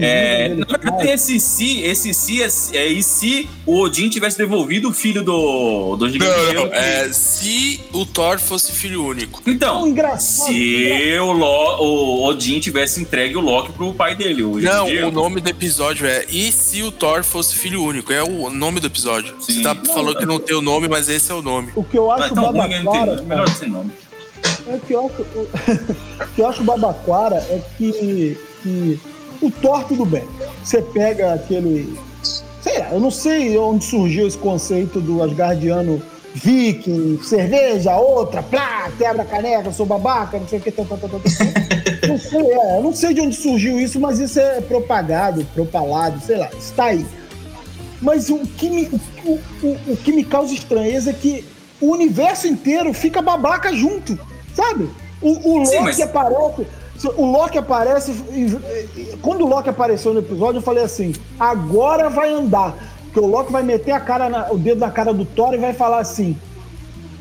[0.00, 4.88] É, na verdade, esse si, esse si é, é e se o Odin tivesse devolvido
[4.88, 9.04] o filho do, do Gigante Não, Gelo não, que- é, se o Thor fosse filho
[9.04, 9.42] único.
[9.46, 10.46] Então, Tão engraçado.
[10.46, 15.08] se o, Lo, o Odin tivesse entregue o Loki pro pai dele, Não, Gelo.
[15.08, 18.10] o nome do episódio é E se o Thor fosse filho único?
[18.14, 19.34] É o nome do episódio.
[19.40, 19.56] Sim.
[19.56, 21.72] Você tá, falou que não tem o nome, mas esse é o nome.
[21.76, 23.90] O que eu Não acho é tão ruim, ele babaquara, tem, melhor nome.
[24.68, 29.00] É que eu acho, o que eu acho babaquara é que, que
[29.42, 30.24] o Thor tudo bem.
[30.62, 31.98] você pega aquele.
[32.60, 36.02] Sei lá, eu não sei onde surgiu esse conceito do Asgardiano
[36.34, 40.70] viking, cerveja, outra, plá, quebra caneca, sou babaca, não sei o que.
[40.70, 41.08] Tá, tá, tá.
[42.06, 46.20] Não sei, é, eu não sei de onde surgiu isso, mas isso é propagado, propalado,
[46.20, 47.06] sei lá, está aí.
[48.00, 48.90] Mas o que me,
[49.24, 51.44] o, o, o que me causa estranheza é que
[51.80, 54.18] o universo inteiro fica babaca junto,
[54.56, 54.90] sabe?
[55.22, 56.66] O, o Loki Sim, mas- aparece.
[57.16, 58.12] O Loki aparece.
[59.22, 62.74] Quando o Loki apareceu no episódio, eu falei assim: agora vai andar.
[63.04, 65.58] Porque o Loki vai meter a cara na- o dedo na cara do Thor e
[65.58, 66.36] vai falar assim: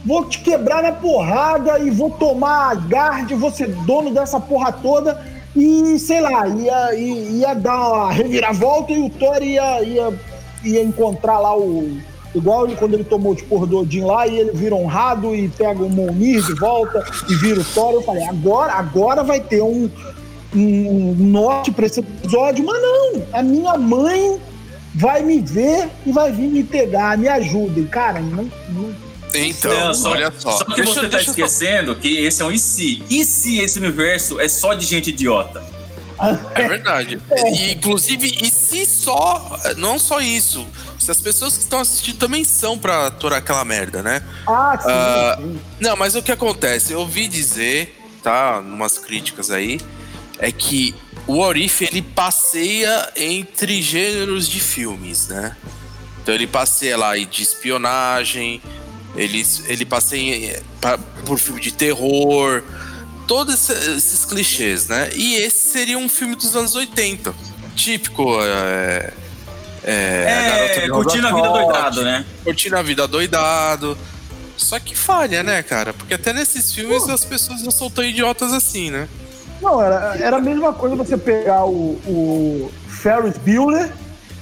[0.05, 5.21] vou te quebrar na porrada e vou tomar Asgard, vou ser dono dessa porra toda.
[5.55, 7.15] E sei lá, ia, ia,
[7.47, 10.13] ia dar uma reviravolta e o Thor ia, ia,
[10.63, 11.97] ia encontrar lá o.
[12.35, 15.47] Igual ele, quando ele tomou o esporro do Odin lá e ele vira honrado e
[15.47, 17.93] pega o Monir de volta e vira o Thor.
[17.93, 19.89] Eu falei, agora, agora vai ter um,
[20.53, 24.37] um norte pra esse episódio, mas não, a minha mãe
[24.93, 27.85] vai me ver e vai vir me pegar, me ajudem.
[27.85, 28.95] Cara, não, não
[29.33, 30.51] Então, Não, só, olha só.
[30.51, 33.03] só que Deixa- você tá eu esquecendo que esse é um e se.
[33.09, 35.63] E se esse universo é só de gente idiota?
[36.55, 37.19] É verdade.
[37.51, 39.59] E, inclusive, e se só.
[39.75, 40.65] Não só isso.
[40.99, 44.23] Se as pessoas que estão assistindo também são pra aturar aquela merda, né?
[44.47, 45.59] Ah, sim, Ah, sim.
[45.79, 46.93] Não, mas o que acontece?
[46.93, 48.59] Eu ouvi dizer, tá?
[48.59, 49.79] Umas críticas aí,
[50.39, 50.95] é que
[51.27, 55.55] o Orif ele passeia entre gêneros de filmes, né?
[56.21, 58.61] Então ele passeia lá de espionagem,
[59.15, 60.63] ele, ele passeia
[61.25, 62.63] por filme de terror,
[63.27, 65.09] todos esse- esses clichês, né?
[65.13, 67.33] E esse seria um filme dos anos 80.
[67.75, 68.37] Típico.
[68.41, 69.13] É,
[69.85, 72.25] é, É, curtindo a vida Rosa doidado, né?
[72.43, 73.97] Curtindo a vida doidado.
[74.57, 75.93] Só que falha, né, cara?
[75.93, 79.07] Porque até nesses filmes as pessoas não são tão idiotas assim, né?
[79.61, 83.91] Não, era, era a mesma coisa você pegar o, o Ferris Bueller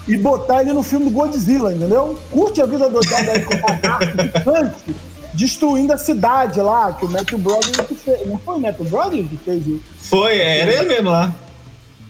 [0.08, 2.19] e botar ele no filme do Godzilla, entendeu?
[2.32, 4.95] Curte a vida doidada aí com o gigante,
[5.34, 8.27] destruindo a cidade lá, que o Matthew Broderick que fez.
[8.27, 9.84] Não foi o Matthew Broderick que fez isso?
[9.97, 11.34] Foi, era ele mesmo lá.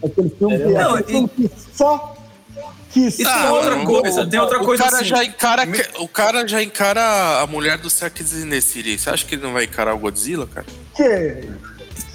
[0.04, 2.13] Aquele filme, que, Não, aquele filme que só...
[2.94, 3.52] Que E tem só...
[3.52, 5.04] outra coisa, tem outra o coisa cara assim.
[5.06, 5.62] já encara
[5.98, 8.96] o cara já encara a mulher do Saki Nesiri.
[8.96, 10.64] Você acha que ele não vai encarar o Godzilla, cara?
[10.96, 11.48] Que...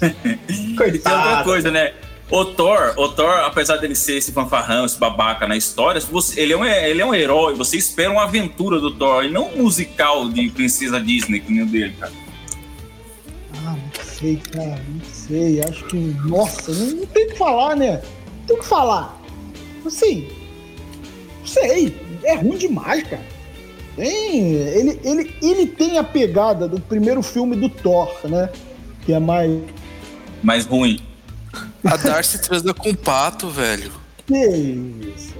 [0.00, 1.92] Tem outra coisa, né?
[2.30, 6.54] O Thor, o Thor, apesar dele ser esse fanfarrão, esse babaca na história, você- ele,
[6.54, 9.64] é um, ele é um herói, você espera uma aventura do Thor, e não um
[9.64, 12.12] musical de princesa Disney, que nem o dele, cara.
[13.66, 15.60] Ah, não sei, cara, não sei.
[15.62, 15.96] Acho que.
[16.24, 18.00] Nossa, não, não tem o que falar, né?
[18.38, 19.20] Não tem o que falar.
[19.84, 20.28] Assim.
[21.40, 21.96] Não sei.
[22.24, 23.22] É ruim demais, cara.
[23.96, 28.48] Tem, ele, ele, ele tem a pegada do primeiro filme do Thor, né?
[29.04, 29.50] Que é mais.
[30.42, 31.00] Mais ruim.
[31.84, 33.90] A Darcy transa com o pato, velho.
[34.26, 35.34] Que isso,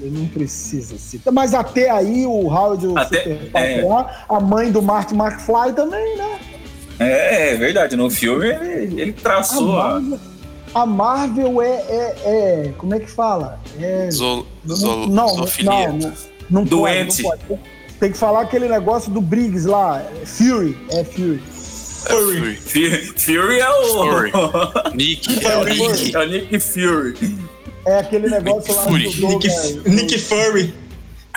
[0.00, 1.32] ele não precisa citar.
[1.32, 6.38] Mas até aí o Howard, Até- super patrão, a mãe do Martin McFly também, né?
[6.98, 10.00] É, é verdade, no filme ele, ele A traçou a.
[10.00, 10.18] Marvel,
[10.74, 13.60] a Marvel é, é, é- Como é que fala?
[13.80, 14.10] É.
[14.10, 15.46] Zo, Não, não, não,
[15.98, 16.12] não,
[16.50, 17.22] não Doente.
[17.22, 17.60] Pode, não pode.
[18.00, 20.02] Tem que falar aquele negócio do Briggs lá.
[20.22, 20.76] é Fury.
[20.90, 21.42] É Fury.
[22.06, 22.56] É Fury.
[22.56, 23.84] Fu- Fury é o.
[23.84, 24.32] Fury.
[24.96, 26.16] Nick, é o Nick.
[26.16, 27.38] é o Nick Fury.
[27.86, 29.04] É aquele negócio lá Fury.
[29.04, 29.84] do Nick, Douglas.
[29.84, 30.74] Nick Furry.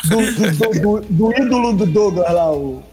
[0.06, 2.84] Do, do, do, do- do ídolo do Douglas lá, o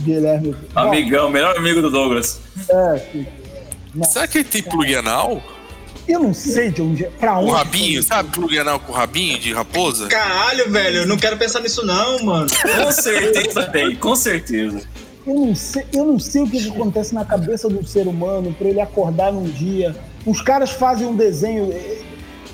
[0.00, 0.54] Guilherme.
[0.74, 2.38] Amigão, melhor amigo do Douglas.
[2.68, 3.26] É, que-
[4.08, 5.42] Será que ele tem plug anal?
[6.08, 7.04] Eu não sei de onde.
[7.18, 7.52] Pra Com onde.
[7.52, 8.30] rabinho, sabe?
[8.30, 10.08] Plug anal com rabinho de raposa?
[10.08, 12.48] Caralho, velho, eu não quero pensar nisso não, mano.
[12.50, 14.82] Com certeza tem, com certeza.
[15.26, 18.52] Eu não sei, eu não sei o que, que acontece na cabeça do ser humano
[18.58, 19.94] para ele acordar num dia.
[20.26, 21.98] Os caras fazem um desenho eh,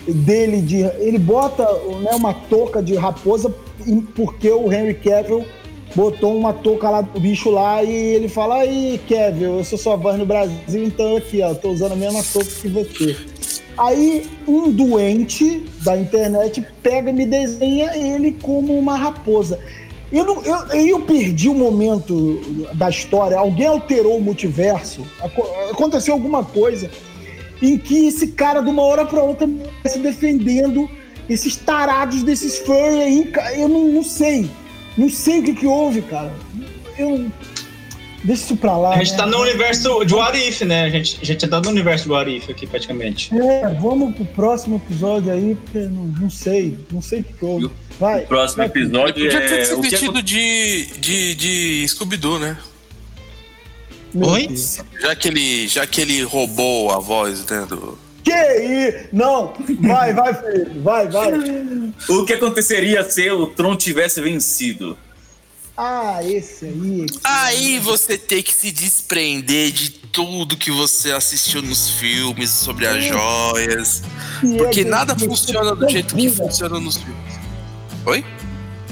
[0.06, 0.82] dele de.
[0.98, 1.62] Ele bota
[2.02, 3.52] né, uma touca de raposa
[4.14, 5.46] porque o Henry Cavill
[5.94, 9.96] botou uma touca lá do bicho lá e ele fala: aí, Cavill, eu sou sua
[9.96, 13.16] voz no Brasil, então aqui, ó, tô usando a mesma touca que você.
[13.78, 19.58] Aí um doente da internet pega e me desenha ele como uma raposa.
[20.10, 22.40] Eu, não, eu, eu perdi o momento
[22.74, 23.38] da história.
[23.38, 25.06] Alguém alterou o multiverso.
[25.20, 26.90] Aco- Aconteceu alguma coisa
[27.62, 29.48] em que esse cara, de uma hora para outra,
[29.86, 30.88] se defendendo
[31.28, 33.32] esses tarados desses furry aí.
[33.60, 34.50] Eu não, não sei.
[34.96, 36.32] Não sei o que, que houve, cara.
[36.98, 37.26] Eu.
[38.24, 38.94] Deixa isso pra lá.
[38.94, 39.16] A gente né?
[39.18, 40.84] tá no universo de What If, né?
[40.84, 43.30] A gente, a gente tá no universo de What If aqui, praticamente.
[43.34, 46.78] É, vamos pro próximo episódio aí, porque não, não sei.
[46.90, 47.70] Não sei o que houve.
[47.98, 48.24] Vai.
[48.24, 48.66] O próximo vai.
[48.66, 49.64] Episódio podia ter é.
[49.64, 52.56] se o que vestido de, de, de Scooby-Doo, né?
[54.12, 54.46] Meu Oi?
[54.48, 54.80] Deus.
[55.00, 59.06] Já que, ele, já que ele roubou a voz né, do, Que aí?
[59.12, 61.32] Não, vai, vai, Felipe, vai, vai.
[62.08, 64.96] O que aconteceria se o Tron tivesse vencido?
[65.80, 67.06] Ah, esse aí.
[67.08, 72.84] esse Aí você tem que se desprender de tudo que você assistiu nos filmes sobre
[72.84, 74.02] as joias.
[74.40, 77.32] que é Porque nada decepção funciona do jeito que funciona nos filmes.
[78.06, 78.24] Oi?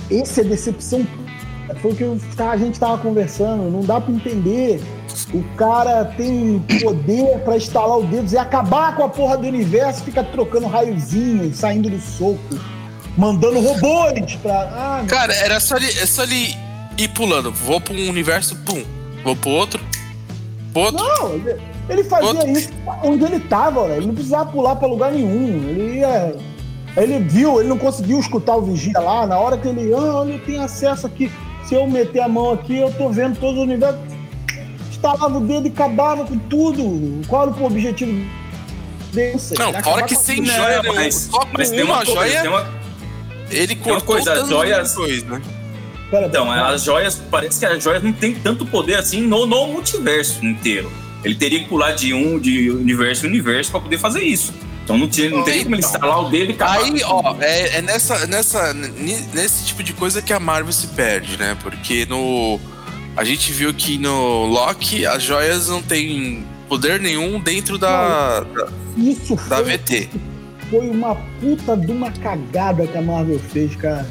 [0.09, 1.05] Esse é decepção.
[1.83, 3.69] Foi o que a gente tava conversando.
[3.69, 4.81] Não dá pra entender.
[5.35, 10.05] O cara tem poder pra estalar os dedos e acabar com a porra do universo,
[10.05, 12.39] fica trocando raiozinho, saindo do soco,
[13.17, 14.61] mandando robôs pra.
[14.73, 16.66] Ah, Cara, era só ele, é só ele
[16.99, 17.51] ir pulando.
[17.53, 18.83] Vou pra um universo, pum.
[19.25, 19.83] Vou pro outro.
[20.73, 21.05] Pro outro.
[21.05, 21.35] Não,
[21.89, 22.49] ele, fazia Outro.
[22.51, 22.71] isso
[23.05, 23.97] onde ele tava, né?
[23.97, 25.69] ele não precisava pular pra lugar nenhum.
[25.69, 26.35] Ele ia.
[26.97, 29.27] Ele viu, ele não conseguiu escutar o vigia lá.
[29.27, 31.31] Na hora que ele, ah, olha, eu tenho acesso aqui.
[31.69, 33.99] Se eu meter a mão aqui, eu tô vendo todo o universo.
[34.91, 37.21] Estalava o dedo e acabava com tudo.
[37.29, 38.13] Qual era o objetivo
[39.13, 39.39] dele?
[39.59, 42.51] Não fora que sem joia mas, Só com mas tem uma uma coisa, joia, tem
[42.51, 42.67] uma,
[43.51, 45.43] ele uma cortou coisa, tanto joias- depois, né?
[46.11, 49.67] Pera, Então, as joias, parece que as joias não tem tanto poder assim no, no
[49.69, 50.91] multiverso inteiro.
[51.25, 54.53] Ele teria que pular de um de universo em universo pra poder fazer isso.
[54.85, 55.91] Então não, tinha, não teria como ele Então.
[55.95, 56.79] instalar o dedo e acabar.
[56.85, 61.37] Aí, ó, é, é nessa, nessa, nesse tipo de coisa que a Marvel se perde,
[61.37, 61.57] né?
[61.61, 62.61] Porque no.
[63.17, 68.69] A gente viu que no Loki as joias não têm poder nenhum dentro da, da,
[68.97, 70.09] Isso da foi VT.
[70.71, 74.07] foi uma puta de uma cagada que a Marvel fez, cara.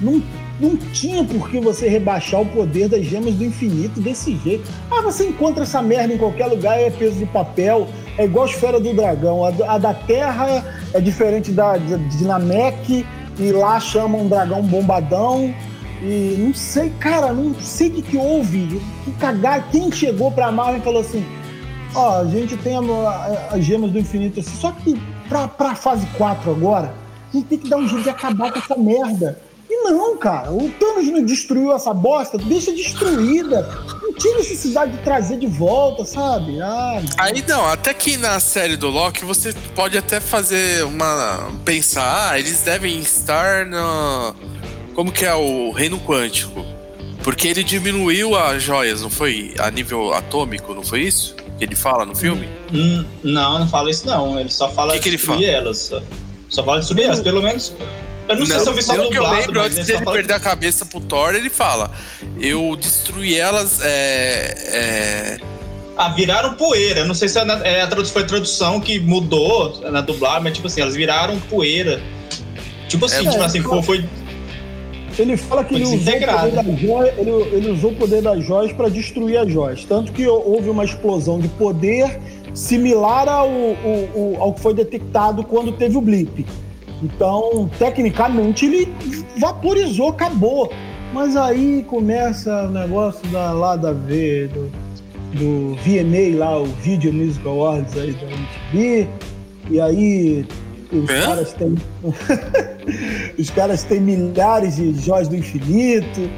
[0.00, 0.22] Não,
[0.60, 4.70] não tinha por que você rebaixar o poder das gemas do infinito desse jeito.
[4.90, 7.88] Ah, você encontra essa merda em qualquer lugar, é peso de papel,
[8.18, 9.44] é igual a esfera do dragão.
[9.44, 13.04] A, da Terra é diferente da de, Namek,
[13.38, 15.54] e lá chamam um dragão bombadão.
[16.02, 18.80] E não sei, cara, não sei o que, que houve.
[19.04, 19.70] Que cagar.
[19.70, 21.24] Quem chegou pra Marvel e falou assim:
[21.94, 22.74] Ó, a gente tem
[23.50, 26.94] as gemas do infinito assim, só que pra, pra fase 4 agora,
[27.32, 29.38] a gente tem que dar um jeito de acabar com essa merda.
[29.74, 33.66] E não, cara, o Thanos não destruiu essa bosta, deixa destruída.
[34.02, 36.60] Não tinha necessidade de trazer de volta, sabe?
[36.60, 41.50] Ah, Aí não, até que na série do Loki você pode até fazer uma.
[41.64, 44.34] pensar, ah, eles devem estar no.
[44.94, 46.62] Como que é o reino quântico?
[47.24, 49.54] Porque ele diminuiu as joias, não foi?
[49.58, 51.34] A nível atômico, não foi isso?
[51.56, 52.46] Que ele fala no filme?
[52.74, 54.38] Hum, não, não fala isso não.
[54.38, 55.78] Ele só fala Que que de ele subir elas.
[55.78, 56.02] Só,
[56.50, 57.72] só fala de subir elas, pelo menos.
[58.32, 60.34] Eu não, sei se eu vi só pelo que eu lembro, antes dele fala- perder
[60.34, 61.90] a cabeça pro Thor, ele fala:
[62.40, 63.80] Eu destruí elas.
[63.82, 65.38] É, é,
[65.96, 67.04] Ah, viraram poeira.
[67.04, 70.42] Não sei se é na- é a tradu- foi a tradução que mudou na dublagem,
[70.44, 72.00] mas tipo assim, elas viraram poeira.
[72.88, 74.04] Tipo assim, É, tipo assim, foi, foi-
[75.18, 76.50] ele fala que ele usou, o desintegrado.
[76.50, 79.84] poder das joias, ele, ele usou o poder das joias para destruir as joias.
[79.84, 82.18] Tanto que houve uma explosão de poder
[82.54, 86.46] similar ao, o- o- ao que foi detectado quando teve o blip.
[87.02, 88.92] Então, tecnicamente, ele
[89.38, 90.72] vaporizou, acabou.
[91.12, 94.70] Mas aí começa o negócio da, lá da V, do,
[95.34, 99.08] do VMA lá, o Video Music Awards aí da MTV.
[99.70, 100.46] E aí
[100.92, 101.26] os Hã?
[101.26, 101.74] caras têm.
[103.38, 106.30] os caras têm milhares de joias do infinito.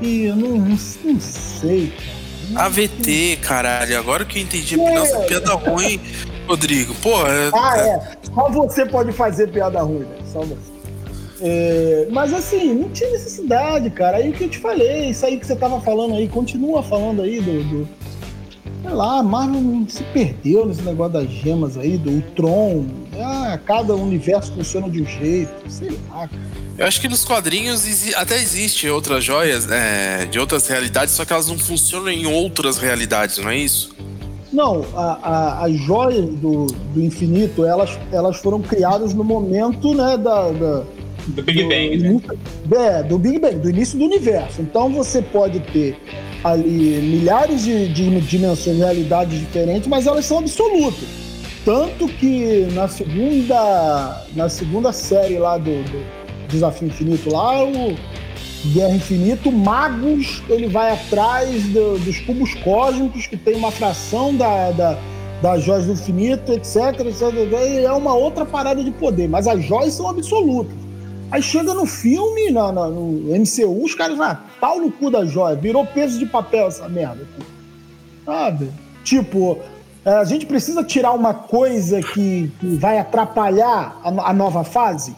[0.00, 2.20] E eu não, não, não sei, cara.
[2.66, 3.98] AVT, caralho.
[3.98, 4.76] Agora que eu entendi.
[4.76, 6.00] Nossa, piada ruim,
[6.46, 6.94] Rodrigo.
[7.02, 8.00] Pô, é- Ah, é.
[8.34, 10.16] Só você pode fazer piada ruim, né?
[10.32, 10.70] Só você.
[11.42, 14.18] É, mas assim, não tinha necessidade, cara.
[14.18, 17.22] Aí o que eu te falei, isso aí que você tava falando aí, continua falando
[17.22, 17.62] aí do.
[17.64, 17.88] do
[18.82, 22.84] sei lá, Marvel se perdeu nesse negócio das gemas aí, do Tron.
[23.18, 25.52] Ah, cada universo funciona de um jeito.
[25.68, 26.30] Sei lá, cara.
[26.76, 31.32] Eu acho que nos quadrinhos até existem outras joias é, de outras realidades, só que
[31.32, 33.94] elas não funcionam em outras realidades, não é isso?
[34.52, 40.16] Não, a- a- as joias do, do infinito, elas, elas foram criadas no momento, né,
[40.16, 40.82] da- da,
[41.28, 42.20] do Big Bang, né?
[42.72, 44.60] É, do Big Bang, do início do universo.
[44.62, 45.96] Então você pode ter
[46.42, 51.04] ali milhares de, de dimensões, realidades diferentes, mas elas são absolutas.
[51.64, 56.02] Tanto que na segunda, na segunda série lá do, do
[56.48, 57.94] Desafio Infinito, lá o
[58.66, 64.70] Guerra Infinito, Magus, ele vai atrás do- dos cubos cósmicos, que tem uma fração da,
[64.72, 64.98] da,
[65.40, 67.22] das joias do infinito, etc, etc.
[67.72, 70.74] E é uma outra parada de poder, mas as joias são absolutas.
[71.30, 75.24] Aí chega no filme, na, na- no MCU, os caras vão, pau no cu da
[75.24, 77.26] joia, virou peso de papel essa merda.
[78.26, 78.68] Sabe?
[79.04, 79.58] Tipo,
[80.04, 85.14] é, a gente precisa tirar uma coisa que, que vai atrapalhar a, a nova fase,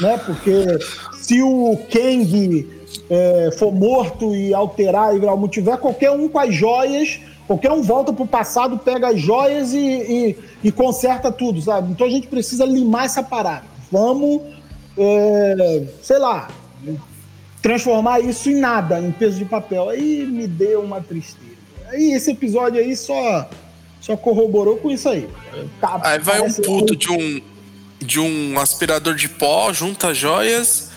[0.00, 0.18] né?
[0.24, 0.78] Porque
[1.16, 2.68] se o Kang
[3.10, 7.72] é, for morto e alterar e virar o multiverso, qualquer um com as joias Qualquer
[7.72, 11.92] um volta pro passado, pega as joias e, e, e conserta tudo, sabe?
[11.92, 13.64] Então a gente precisa limar essa parada.
[13.92, 14.40] Vamos,
[14.96, 16.48] é, sei lá,
[17.60, 19.90] transformar isso em nada, em peso de papel.
[19.90, 21.54] Aí me deu uma tristeza.
[21.88, 23.48] Aí esse episódio aí só,
[24.00, 25.28] só corroborou com isso aí.
[25.82, 27.42] Tá, Aí vai um puto de um,
[28.00, 30.90] de um aspirador de pó, junta joias,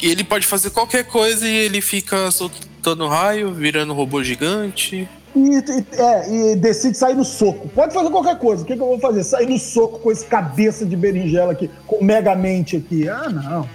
[0.00, 5.08] ele pode fazer qualquer coisa e ele fica soltando raio, virando robô gigante.
[5.34, 7.68] E, e- é, e decide sair no soco.
[7.68, 8.62] Pode fazer qualquer coisa.
[8.62, 9.22] O que, que eu vou fazer?
[9.24, 13.08] Sair no soco com esse cabeça de berinjela aqui, com megamente aqui.
[13.08, 13.68] Ah, não.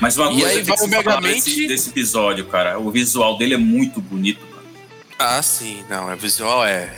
[0.00, 2.78] Mas uma E coisa aí que você o Megamente- desse, desse episódio, cara.
[2.78, 5.36] O visual dele é muito bonito, cara.
[5.38, 6.88] Ah, sim, não, é visual, é.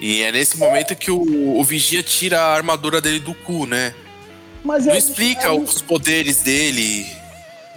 [0.00, 3.94] E é nesse momento que o, o Vigia tira a armadura dele do cu, né?
[4.64, 7.06] Mas Não é- explica é- os poderes dele.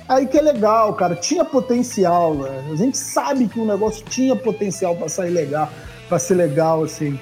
[0.08, 1.16] Aí que é legal, cara.
[1.16, 2.74] Tinha potencial, velho.
[2.74, 5.68] A gente sabe que o negócio tinha potencial pra sair legal,
[6.08, 7.20] pra ser legal, assim.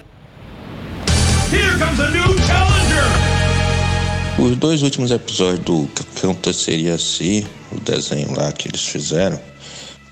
[4.37, 9.39] Os dois últimos episódios do que aconteceria se o desenho lá que eles fizeram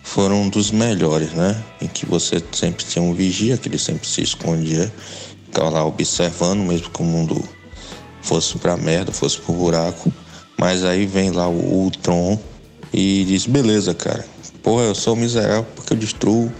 [0.01, 1.61] foram um dos melhores, né?
[1.81, 4.91] Em que você sempre tinha um vigia, que ele sempre se escondia,
[5.45, 7.43] ficava lá observando, mesmo que o mundo
[8.21, 10.11] fosse pra merda, fosse pro buraco.
[10.57, 12.39] Mas aí vem lá o Ultron
[12.93, 14.25] e diz: beleza, cara,
[14.61, 16.51] porra, eu sou miserável porque eu destruo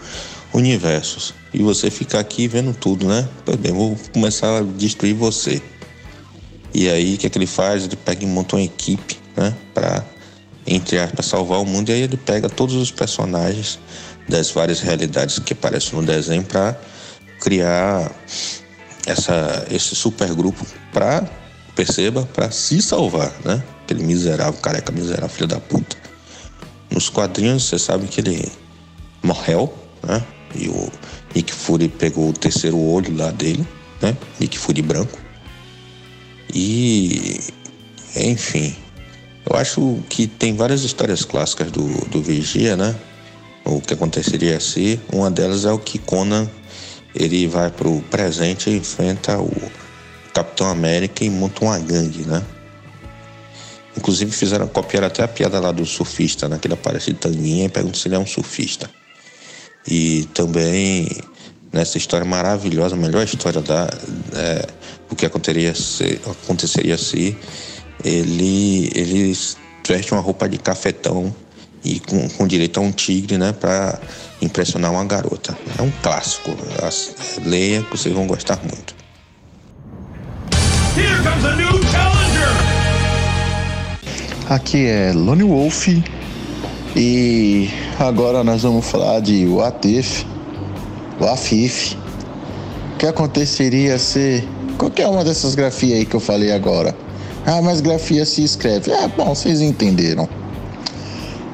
[0.54, 1.34] universos.
[1.54, 3.28] E você fica aqui vendo tudo, né?
[3.60, 5.62] Bem, vou começar a destruir você.
[6.74, 7.84] E aí, o que, é que ele faz?
[7.84, 9.54] Ele pega e monta uma equipe, né?
[9.74, 10.06] Pra,
[10.66, 11.90] entre aspas, salvar o mundo.
[11.90, 13.80] E aí ele pega todos os personagens
[14.30, 16.80] das várias realidades que aparecem no desenho pra
[17.42, 18.12] criar
[19.06, 21.28] essa, esse super grupo pra,
[21.76, 23.62] perceba, pra se salvar, né?
[23.84, 26.01] Aquele miserável, careca miserável, filho da puta.
[26.92, 28.52] Nos quadrinhos, você sabe que ele
[29.24, 29.74] morreu,
[30.04, 30.24] né?
[30.56, 30.92] E o
[31.34, 33.66] Nick Fury pegou o terceiro olho lá dele,
[34.02, 34.16] né?
[34.40, 35.18] Nick Fury branco.
[36.54, 37.40] E,
[38.16, 38.76] enfim,
[39.50, 42.96] eu acho que tem várias histórias clássicas do, do Vigia, né?
[43.64, 46.50] O que aconteceria se uma delas é o que Conan
[47.14, 49.52] ele vai pro presente e enfrenta o
[50.34, 52.44] Capitão América e monta uma gangue, né?
[53.98, 56.58] Inclusive fizeram copiar até a piada lá do surfista, né?
[56.60, 58.90] Que ele aparece de tanguinha e pergunta se ele é um surfista.
[59.88, 61.10] E também
[61.72, 63.90] nessa história maravilhosa, a melhor história da
[64.36, 64.68] é,
[65.10, 67.36] o que aconteceria se, aconteceria se
[68.04, 69.38] ele ele
[69.88, 71.34] veste uma roupa de cafetão
[71.84, 74.00] e com, com direito a um tigre, né, para
[74.42, 75.58] impressionar uma garota.
[75.78, 76.52] É um clássico.
[77.44, 78.96] Leia que vocês vão gostar muito.
[84.52, 85.88] Aqui é Lone Wolf
[86.94, 90.26] e agora nós vamos falar de What If,
[91.22, 91.94] What If.
[91.94, 94.46] O que aconteceria se
[94.78, 96.94] qualquer uma dessas grafias aí que eu falei agora?
[97.46, 98.92] Ah, mas grafia se escreve.
[98.92, 100.28] Ah, bom, vocês entenderam.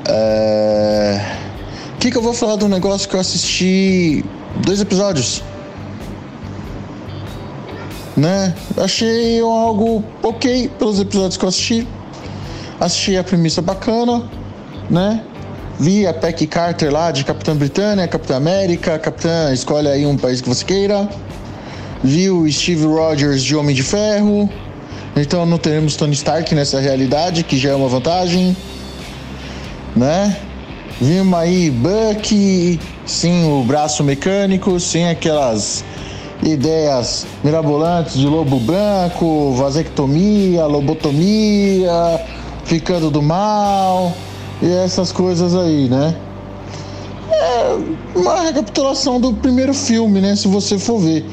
[0.10, 1.22] É...
[1.94, 4.26] O que, que eu vou falar de um negócio que eu assisti
[4.66, 5.44] dois episódios?
[8.16, 8.56] Né?
[8.76, 11.88] Achei algo ok pelos episódios que eu assisti.
[12.80, 14.24] Assisti a premissa bacana,
[14.90, 15.24] né?
[15.80, 20.42] Vi a Peck Carter lá de Capitã Britânia, Capitã América, Capitã, escolhe aí um país
[20.42, 21.08] que você queira.
[22.04, 24.50] Vi o Steve Rogers de Homem de Ferro.
[25.16, 28.56] Então não teremos Tony Stark nessa realidade, que já é uma vantagem,
[29.96, 30.38] né?
[31.02, 35.84] Vimos aí Bucky, sim, o braço mecânico, sem aquelas
[36.44, 41.92] ideias mirabolantes de lobo branco, vasectomia, lobotomia,
[42.68, 44.14] ficando do mal
[44.62, 46.16] e essas coisas aí, né?
[47.32, 47.78] É
[48.14, 50.36] uma recapitulação do primeiro filme, né?
[50.36, 51.26] Se você for ver.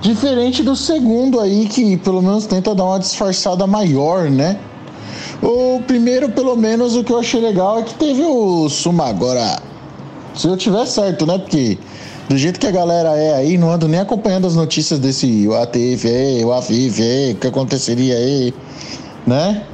[0.00, 4.58] Diferente do segundo aí, que pelo menos tenta dar uma disfarçada maior, né?
[5.42, 9.60] O primeiro, pelo menos, o que eu achei legal é que teve o Suma agora.
[10.34, 11.36] Se eu tiver certo, né?
[11.36, 11.76] Porque
[12.28, 15.48] do jeito que a galera é aí, não ando nem acompanhando as notícias desse aí,
[15.48, 16.52] o
[17.02, 18.54] aí, o que aconteceria aí,
[19.26, 19.64] né?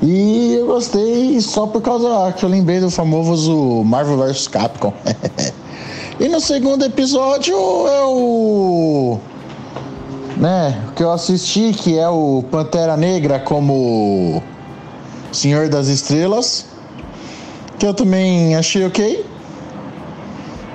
[0.00, 4.92] E eu gostei só por causa que eu lembrei do famoso Marvel vs Capcom.
[6.20, 9.18] e no segundo episódio é o.
[10.36, 14.40] Né, que eu assisti, que é o Pantera Negra como
[15.32, 16.66] Senhor das Estrelas.
[17.76, 19.26] Que eu também achei ok.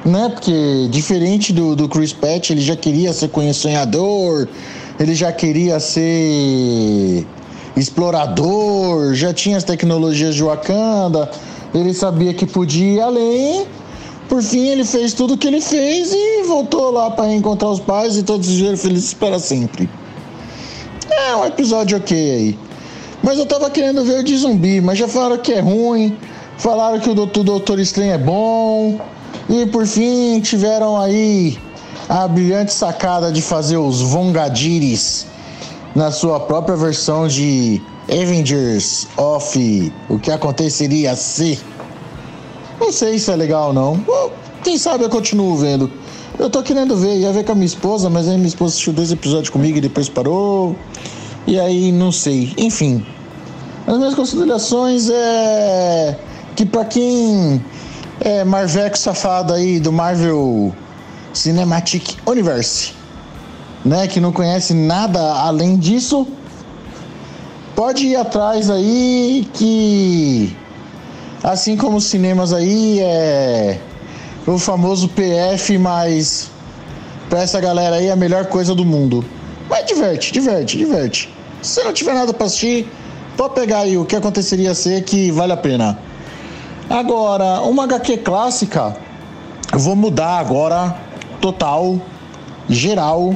[0.03, 4.49] Né, porque diferente do, do Chris Pratt, ele já queria ser sonhador,
[4.99, 7.25] ele já queria ser
[7.75, 11.29] explorador, já tinha as tecnologias de Wakanda,
[11.73, 13.65] ele sabia que podia ir além,
[14.29, 17.79] por fim ele fez tudo o que ele fez e voltou lá para encontrar os
[17.79, 19.89] pais e todos viveram felizes para sempre.
[21.11, 22.59] É um episódio ok aí.
[23.21, 26.17] Mas eu tava querendo ver o de zumbi, mas já falaram que é ruim,
[26.57, 28.99] falaram que o Doutor, Doutor Estranho é bom,
[29.49, 31.57] e por fim tiveram aí
[32.09, 35.25] a brilhante sacada de fazer os Vongadires
[35.95, 41.59] na sua própria versão de Avengers of o que aconteceria se.
[42.79, 44.05] Não sei se é legal ou não.
[44.63, 45.89] Quem sabe eu continuo vendo.
[46.37, 48.91] Eu tô querendo ver, ia ver com a minha esposa, mas aí minha esposa assistiu
[48.91, 50.75] dois episódios comigo e depois parou.
[51.45, 52.53] E aí não sei.
[52.57, 53.05] Enfim.
[53.85, 56.17] As minhas considerações é
[56.55, 57.63] que pra quem
[58.21, 60.73] é Marveco safado aí do Marvel
[61.33, 62.93] Cinematic Universe,
[63.83, 66.27] né, que não conhece nada além disso,
[67.75, 70.55] pode ir atrás aí que
[71.43, 73.79] assim como os cinemas aí é
[74.47, 76.49] o famoso PF, mas
[77.29, 79.23] pra essa galera aí é a melhor coisa do mundo.
[79.69, 81.33] Mas diverte, diverte, diverte.
[81.61, 82.87] Se não tiver nada pra assistir,
[83.37, 85.97] pode pegar aí o que aconteceria ser que vale a pena.
[86.89, 88.95] Agora, uma HQ clássica,
[89.71, 90.95] eu vou mudar agora,
[91.39, 91.99] total,
[92.69, 93.33] geral.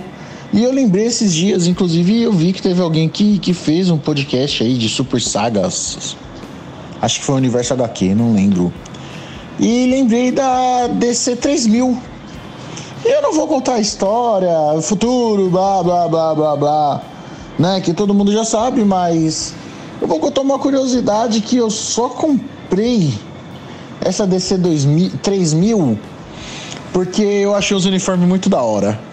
[0.53, 3.97] E eu lembrei esses dias, inclusive eu vi que teve alguém que, que fez um
[3.97, 6.15] podcast aí de super sagas.
[7.01, 8.73] Acho que foi o Universo HQ, não lembro.
[9.59, 11.97] E lembrei da DC 3000.
[13.05, 14.49] Eu não vou contar a história,
[14.81, 17.01] futuro, blá blá blá blá blá,
[17.59, 17.81] né?
[17.81, 19.53] Que todo mundo já sabe, mas
[20.01, 23.13] eu vou contar uma curiosidade que eu só comprei
[24.01, 25.99] essa DC 2000, 3000
[26.93, 29.06] porque eu achei os uniformes muito da hora.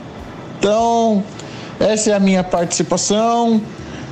[0.64, 1.22] Então,
[1.78, 3.60] essa é a minha participação.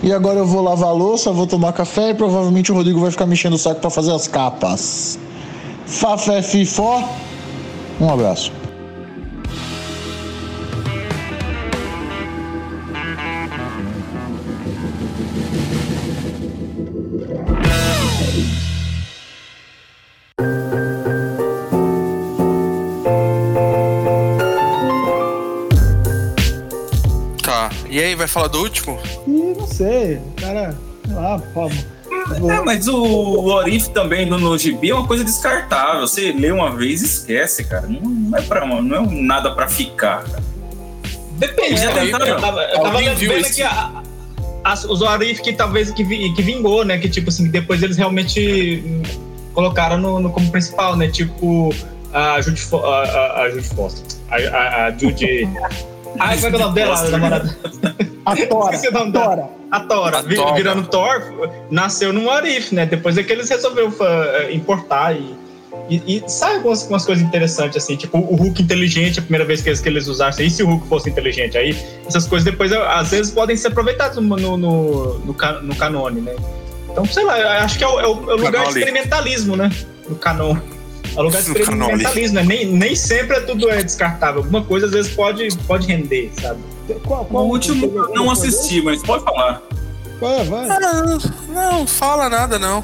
[0.03, 3.11] E agora eu vou lavar a louça, vou tomar café e provavelmente o Rodrigo vai
[3.11, 5.18] ficar mexendo o saco para fazer as capas.
[5.86, 7.09] Fafé Fifó,
[7.98, 8.53] um abraço.
[28.23, 28.99] Vai falar do último?
[29.27, 30.20] Ih, não sei.
[30.41, 31.43] Cara, sei lá.
[32.55, 36.03] É, mas o, o Orif também no, no gibi é uma coisa descartável.
[36.07, 37.87] Você lê uma vez e esquece, cara.
[37.87, 40.43] Não, não é, pra, não é nada pra ficar, cara.
[41.39, 42.05] Depende, Já né?
[42.05, 42.27] tentaram?
[42.27, 43.62] Eu tava, eu tava vendo esse?
[43.62, 44.03] aqui a,
[44.64, 46.99] as- os Orif que talvez que, vi- que vingou, né?
[46.99, 49.03] Que tipo assim, depois eles realmente
[49.53, 51.09] colocaram no, no- como principal, né?
[51.09, 51.75] Tipo
[52.12, 54.05] a Judy, Fo- a, a, a Judy Foster.
[54.31, 55.49] A, a, a Judy.
[56.19, 57.57] Ai, como é que é o nome dela, a namorada?
[58.25, 59.21] A Tora, Esqueci o nome a.
[59.25, 59.49] Tora.
[59.71, 60.55] A Tora, A vi- Tora.
[60.55, 61.23] virando Thor,
[61.71, 62.87] nasceu num Arif, né?
[62.87, 65.35] Depois é que eles resolveram fa- importar e,
[65.89, 69.61] e, e sabe algumas, algumas coisas interessantes, assim, tipo o Hulk inteligente, a primeira vez
[69.63, 71.57] que eles, que eles usaram isso, e se o Hulk fosse inteligente?
[71.59, 75.75] Aí essas coisas depois, às vezes, podem ser aproveitadas no, no, no, no, ca- no
[75.75, 76.35] canone, né?
[76.91, 77.35] Então, sei lá,
[77.65, 79.71] acho que é o, é o- é o lugar de experimentalismo, né?
[80.09, 80.57] No canon.
[81.17, 82.43] É o lugar de experimentalismo, né?
[82.43, 84.41] Nem, nem sempre é tudo é descartável.
[84.43, 86.61] Alguma coisa, às vezes, pode, pode render, sabe?
[87.07, 89.63] Qual, O qual- último eu não assisti, mas pode falar.
[90.21, 90.71] Vai, vai.
[90.71, 91.19] Ah, não,
[91.81, 92.83] não fala nada não.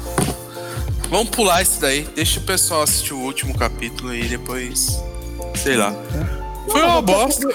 [1.09, 2.07] Vamos pular esse daí.
[2.15, 5.01] Deixa o pessoal assistir o último capítulo e depois.
[5.55, 5.93] Sei lá.
[6.69, 7.47] Foi uma bosta.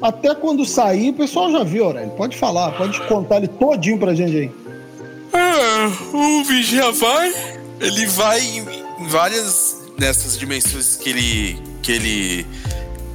[0.00, 2.10] Até quando sair, o pessoal já viu, Aurélio.
[2.10, 4.50] Pode falar, pode contar ele todinho pra gente aí.
[5.32, 7.32] Ah, o Vigia vai.
[7.80, 8.64] Ele vai em
[9.08, 11.62] várias dessas dimensões que ele.
[11.82, 12.46] que ele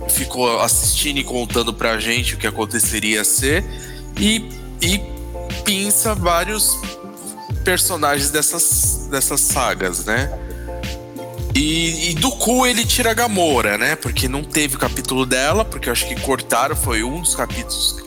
[0.09, 3.63] ficou assistindo e contando pra gente o que aconteceria ser.
[4.19, 4.49] E,
[4.81, 4.99] e
[5.63, 6.77] pinça vários
[7.63, 10.29] personagens dessas, dessas sagas, né?
[11.53, 13.95] E, e do cu ele tira a Gamora, né?
[13.95, 17.97] Porque não teve capítulo dela, porque eu acho que cortaram, foi um dos capítulos.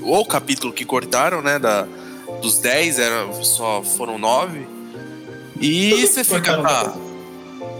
[0.00, 1.58] Ou o capítulo que cortaram, né?
[1.58, 1.86] Da,
[2.40, 4.66] dos 10, era, só foram 9.
[5.60, 6.56] E você fica.
[6.56, 6.94] Ah,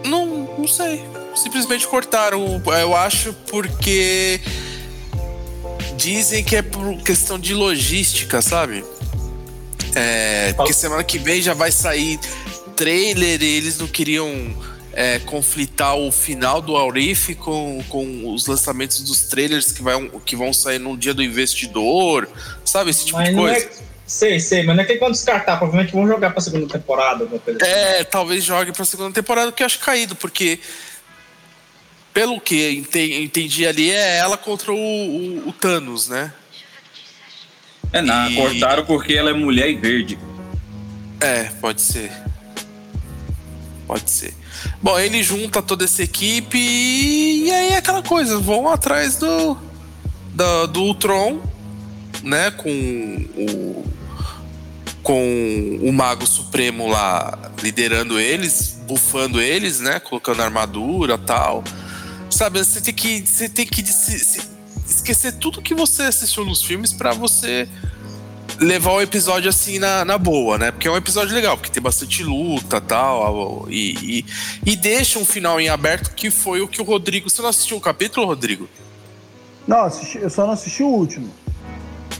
[0.04, 0.26] não,
[0.58, 1.04] não sei.
[1.34, 2.62] Simplesmente cortaram.
[2.80, 4.40] Eu acho porque.
[5.96, 8.84] Dizem que é por questão de logística, sabe?
[9.94, 12.18] É, porque semana que vem já vai sair
[12.76, 14.28] trailer e eles não queriam
[14.92, 20.34] é, conflitar o final do Aurif com, com os lançamentos dos trailers que, vai, que
[20.34, 22.28] vão sair no dia do investidor,
[22.64, 22.90] sabe?
[22.90, 23.64] Esse tipo Mas de não coisa.
[23.64, 23.70] é.
[24.06, 25.56] Sei, sei, mas não é tem como descartar.
[25.56, 27.56] Provavelmente vão jogar pra segunda temporada, assim.
[27.62, 30.58] É, talvez jogue pra segunda temporada, que eu acho caído, porque
[32.12, 36.32] pelo que ente- entendi ali, é ela contra o, o- o Thanos, né?
[37.92, 40.18] É nada, E- cortaram porque ela é mulher e verde.
[41.20, 42.12] É, pode ser.
[43.86, 44.34] Pode ser.
[44.82, 49.56] Bom, ele junta toda essa equipe e, e aí é aquela coisa, vão atrás do,
[50.32, 51.40] do, do Ultron,
[52.22, 52.50] né?
[52.50, 52.68] Com
[53.36, 53.93] o,
[55.04, 60.00] com o Mago Supremo lá liderando eles, bufando eles, né?
[60.00, 61.62] Colocando armadura tal.
[62.30, 64.48] Sabe, você tem que, você tem que se- se-
[64.88, 67.68] esquecer tudo que você assistiu nos filmes pra você
[68.58, 70.70] levar o episódio assim na, na boa, né?
[70.70, 74.26] Porque é um episódio legal, porque tem bastante luta tal, e, e,
[74.72, 77.28] e deixa um final em aberto que foi o que o Rodrigo.
[77.28, 78.68] Você não assistiu o capítulo, Rodrigo?
[79.66, 81.30] Não, assisti- eu só não assisti o último.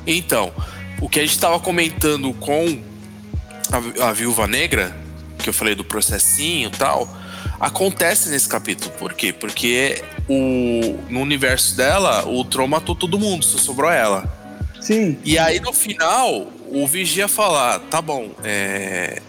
[0.07, 0.53] Então,
[1.01, 2.83] o que a gente estava comentando com
[3.71, 4.97] a, a Viúva Negra,
[5.39, 7.09] que eu falei do processinho e tal,
[7.61, 8.91] acontece nesse capítulo.
[8.93, 9.33] Por quê?
[9.33, 14.43] Porque o, no universo dela, o Tron matou todo mundo, só sobrou ela.
[14.81, 15.19] Sim.
[15.25, 19.21] E aí no final, o Vigia fala: tá bom, é.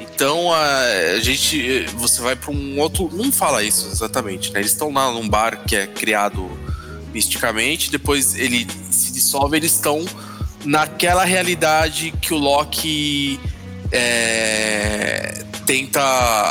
[0.00, 0.80] Então a,
[1.16, 1.86] a gente.
[1.96, 3.08] Você vai pra um outro.
[3.12, 4.60] Não fala isso exatamente, né?
[4.60, 6.50] Eles estão lá num bar que é criado
[7.12, 10.04] misticamente, depois ele se dissolve, eles estão
[10.68, 13.40] naquela realidade que o Loki
[13.90, 16.02] é, tenta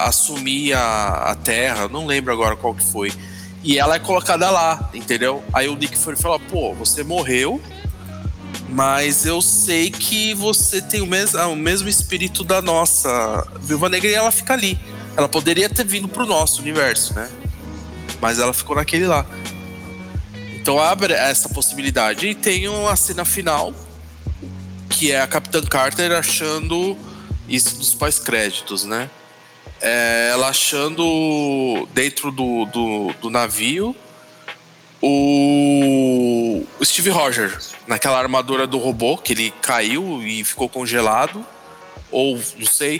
[0.05, 3.13] assumir a, a Terra, não lembro agora qual que foi.
[3.63, 5.43] E ela é colocada lá, entendeu?
[5.53, 7.61] Aí o Nick Fury fala: pô, você morreu,
[8.69, 14.09] mas eu sei que você tem o mesmo, o mesmo espírito da nossa Viúva Negra
[14.09, 14.79] e ela fica ali.
[15.15, 17.29] Ela poderia ter vindo pro nosso universo, né?
[18.19, 19.25] Mas ela ficou naquele lá.
[20.55, 22.27] Então abre essa possibilidade.
[22.27, 23.73] E tem uma cena final,
[24.97, 26.97] que é a Capitã Carter achando
[27.47, 29.07] isso dos pós-créditos, né?
[29.79, 33.95] É, ela achando dentro do, do, do navio
[34.99, 41.45] o Steve Rogers, naquela armadura do robô, que ele caiu e ficou congelado.
[42.09, 42.99] Ou não sei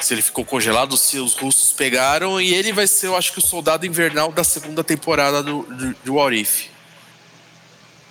[0.00, 2.40] se ele ficou congelado, se os russos pegaram.
[2.40, 6.32] E ele vai ser, eu acho que, o soldado invernal da segunda temporada do, do,
[6.32, 6.68] If.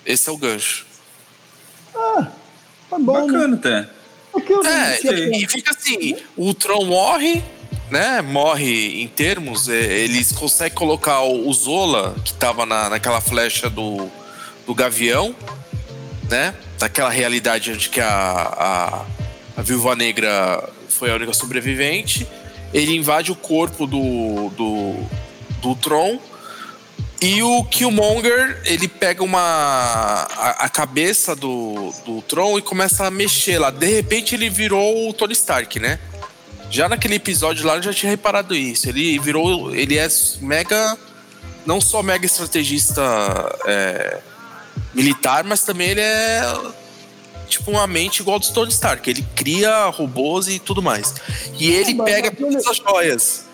[0.05, 0.85] Esse é o gancho.
[1.95, 2.27] Ah,
[2.89, 3.33] tá bom, né?
[3.33, 3.89] Bacana até.
[4.49, 7.41] Eu não É, tinha- e fica assim: o Tron morre,
[7.89, 8.21] né?
[8.21, 9.69] Morre em termos.
[9.69, 14.09] é, eles conseguem colocar o o Zola, que tava na, naquela flecha do,
[14.65, 15.33] do Gavião,
[16.29, 16.53] né?
[16.77, 19.05] Daquela realidade onde que a, a,
[19.57, 22.27] a Viúva Negra foi a única sobrevivente.
[22.73, 24.95] Ele invade o corpo do, do,
[25.61, 26.19] do Tron.
[27.21, 33.11] E o Killmonger, ele pega uma a, a cabeça do, do Tron e começa a
[33.11, 33.69] mexer lá.
[33.69, 35.99] De repente ele virou o Tony Stark, né?
[36.69, 38.89] Já naquele episódio lá eu já tinha reparado isso.
[38.89, 39.73] Ele virou.
[39.73, 40.07] Ele é
[40.41, 40.97] mega.
[41.65, 43.01] Não só mega estrategista
[43.65, 44.19] é,
[44.93, 46.43] militar, mas também ele é
[47.47, 49.09] tipo uma mente igual do Tony Stark.
[49.09, 51.13] Ele cria robôs e tudo mais.
[51.57, 53.44] E ele pega todas as joias.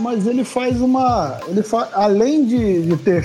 [0.00, 1.38] Mas ele faz uma.
[1.48, 1.88] Ele fa...
[1.92, 3.22] Além de, de ter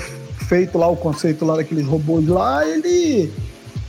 [0.47, 3.31] feito lá o conceito lá daqueles robôs lá, ele.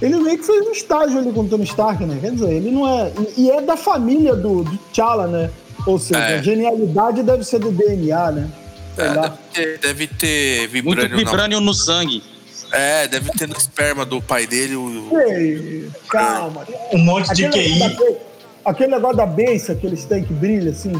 [0.00, 2.18] Ele meio que fez um estágio ali com o Tony Stark, né?
[2.20, 3.10] Quer dizer, ele não é.
[3.36, 5.50] E e é da família do, do T'Challa, né?
[5.86, 6.38] Ou seja, É.
[6.38, 8.50] a genialidade deve ser do DNA, né?
[8.98, 12.22] É, deve, ter, deve ter Muito vibrânio na vibrânio no sangue.
[12.72, 15.10] É, deve ter no esperma do pai dele o.
[15.28, 16.66] Ei, calma.
[16.92, 17.78] Um monte de Aquele QI.
[17.78, 20.92] negócio da Aquele negócio da beiça que eles têm que brilha assim.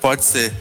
[0.00, 0.52] Pode ser.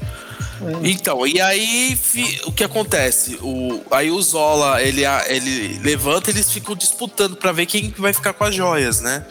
[0.83, 3.35] Então, e aí fi- o que acontece?
[3.41, 8.01] O, aí o Zola, ele, ele levanta e eles ficam disputando pra ver quem que
[8.01, 9.25] vai ficar com as joias, né?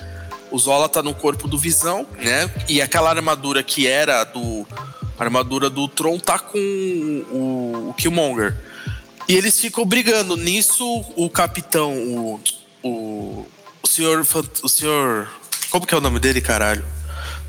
[0.51, 2.51] O Zola tá no corpo do Visão, né?
[2.67, 4.67] E aquela armadura que era do.
[5.19, 8.57] A armadura do Tron tá com o, o Killmonger.
[9.29, 10.35] E eles ficam brigando.
[10.37, 12.41] Nisso, o capitão, o.
[12.83, 13.47] O,
[13.83, 14.27] o senhor.
[14.63, 15.29] O senhor.
[15.69, 16.83] Como que é o nome dele, caralho?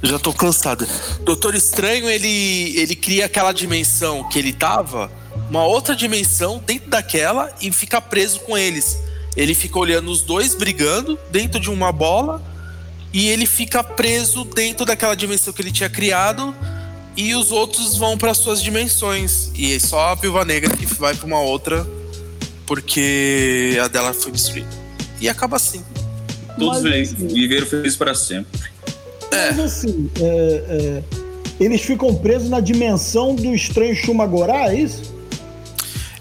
[0.02, 0.88] Já tô cansado.
[1.22, 5.12] Doutor Estranho, ele, ele cria aquela dimensão que ele tava,
[5.50, 8.98] uma outra dimensão dentro daquela e fica preso com eles.
[9.36, 12.42] Ele fica olhando os dois brigando dentro de uma bola
[13.14, 16.56] e ele fica preso dentro daquela dimensão que ele tinha criado
[17.18, 19.52] e os outros vão para suas dimensões.
[19.54, 21.86] E é só a Viúva Negra que vai para uma outra
[22.66, 24.70] porque a dela foi destruída.
[25.20, 25.84] E acaba assim.
[26.58, 28.70] Todos Mas, vi- viveram felizes para sempre.
[29.32, 30.24] Mas assim, é,
[30.70, 31.04] é,
[31.60, 35.14] eles ficam presos na dimensão do estranho Shumagorá, é isso?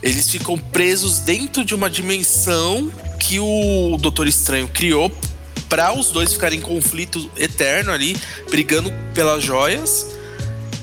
[0.03, 5.11] Eles ficam presos dentro de uma dimensão que o Doutor Estranho criou
[5.69, 8.17] para os dois ficarem em conflito eterno ali,
[8.49, 10.07] brigando pelas joias.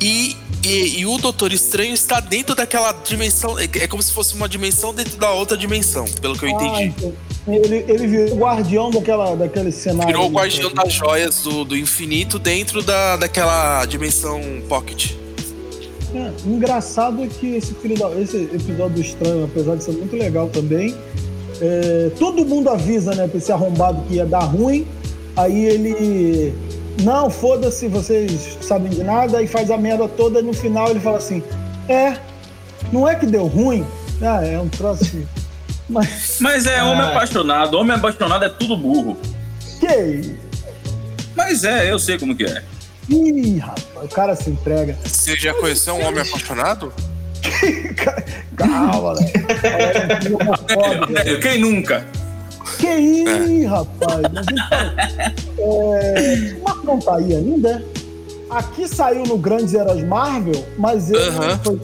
[0.02, 3.58] E, e, e o Doutor Estranho está dentro daquela dimensão.
[3.58, 6.52] É é como se fosse uma dimensão dentro da outra dimensão, pelo que eu Ah,
[6.52, 6.84] entendi.
[6.98, 7.14] então,
[7.48, 10.08] ele, ele virou o guardião daquela, daquele cenário.
[10.08, 15.12] Virou o guardião das joias do, do infinito dentro da, daquela dimensão pocket.
[16.14, 19.92] É, o engraçado é que esse, filho da- esse episódio do Estranho, apesar de ser
[19.92, 20.96] muito legal também,
[21.62, 24.88] é, todo mundo avisa, né, pra esse arrombado que ia dar ruim,
[25.36, 26.54] aí ele.
[27.04, 31.00] Não, foda-se, vocês sabem de nada, e faz a merda toda, e no final ele
[31.02, 31.44] fala assim:
[31.90, 32.18] É,
[32.94, 33.86] não é que deu ruim?
[34.22, 35.06] Ah, é um troço.
[35.88, 37.10] Mas Mas é homem Ah.
[37.10, 37.76] apaixonado.
[37.78, 39.18] Homem apaixonado é tudo burro.
[39.80, 40.36] que.
[41.36, 42.64] Mas é, eu sei como que é.
[43.10, 44.98] Ih, rapaz, o cara se entrega.
[45.04, 46.92] Você já conheceu um homem apaixonado?
[48.56, 49.32] Calma, né?
[51.26, 52.06] É, Quem nunca?
[52.80, 54.22] Que isso, rapaz?
[54.34, 57.84] Mas então, é, Marco não tá aí ainda?
[58.50, 61.60] Aqui saiu no Grandes Heróis Marvel, mas ele Aham.
[61.64, 61.80] foi,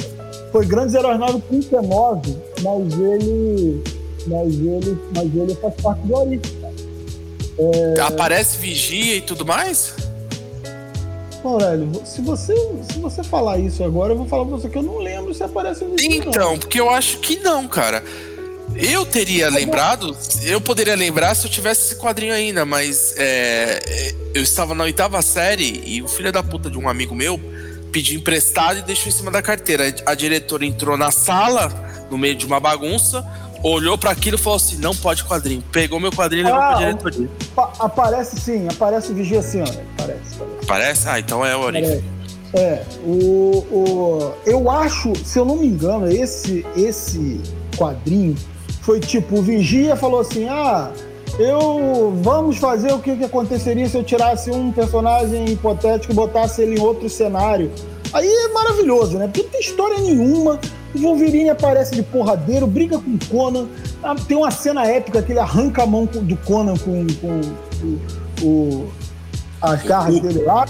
[0.51, 3.83] foi Grandes Heróis Marvel 39, mas ele.
[4.27, 6.61] Mas ele, mas ele faz parte do Orif.
[8.05, 9.95] Aparece vigia e tudo mais?
[11.43, 12.53] Aurélio, se você,
[12.91, 15.43] se você falar isso agora, eu vou falar pra você que eu não lembro se
[15.43, 16.31] aparece no vídeo, não.
[16.31, 18.03] Então, porque eu acho que não, cara.
[18.75, 24.15] Eu teria lembrado, eu poderia lembrar se eu tivesse esse quadrinho ainda, mas é, é,
[24.33, 27.39] eu estava na oitava série e o filho da puta de um amigo meu
[27.91, 29.93] pediu emprestado e deixou em cima da carteira.
[30.05, 31.69] A diretora entrou na sala,
[32.09, 33.25] no meio de uma bagunça,
[33.63, 35.63] olhou pra aquilo e falou assim: não pode quadrinho.
[35.71, 37.29] Pegou meu quadrinho e levou Ah, pra diretoria.
[37.55, 39.65] Pa- aparece sim, aparece o Vigia assim, ó.
[39.65, 40.65] Aparece, aparece.
[40.67, 41.09] Parece?
[41.09, 41.87] Ah, então é o Orif.
[42.53, 47.39] É, é, o, o, eu acho, se eu não me engano, esse, esse
[47.77, 48.35] quadrinho
[48.81, 50.91] foi tipo, o Vigia falou assim, ah,
[51.41, 56.61] eu, vamos fazer o que, que aconteceria se eu tirasse um personagem hipotético e botasse
[56.61, 57.71] ele em outro cenário.
[58.13, 59.27] Aí é maravilhoso, né?
[59.27, 60.59] Porque não tem história nenhuma,
[60.93, 63.67] o Wolverine aparece de porradeiro, briga com o Conan,
[64.03, 67.41] ah, tem uma cena épica que ele arranca a mão com- do Conan com, com
[68.43, 68.91] o- o
[69.61, 70.65] as garras dele lá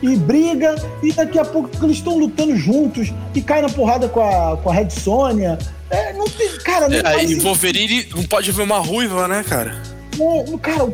[0.00, 4.20] e briga, e daqui a pouco eles estão lutando juntos e cai na porrada com
[4.20, 5.58] a, com a Red Sonja.
[5.90, 7.42] É, não tem, cara, não É, sentido.
[7.42, 9.82] Wolverine não pode ver uma ruiva, né, cara?
[10.18, 10.84] Não, cara,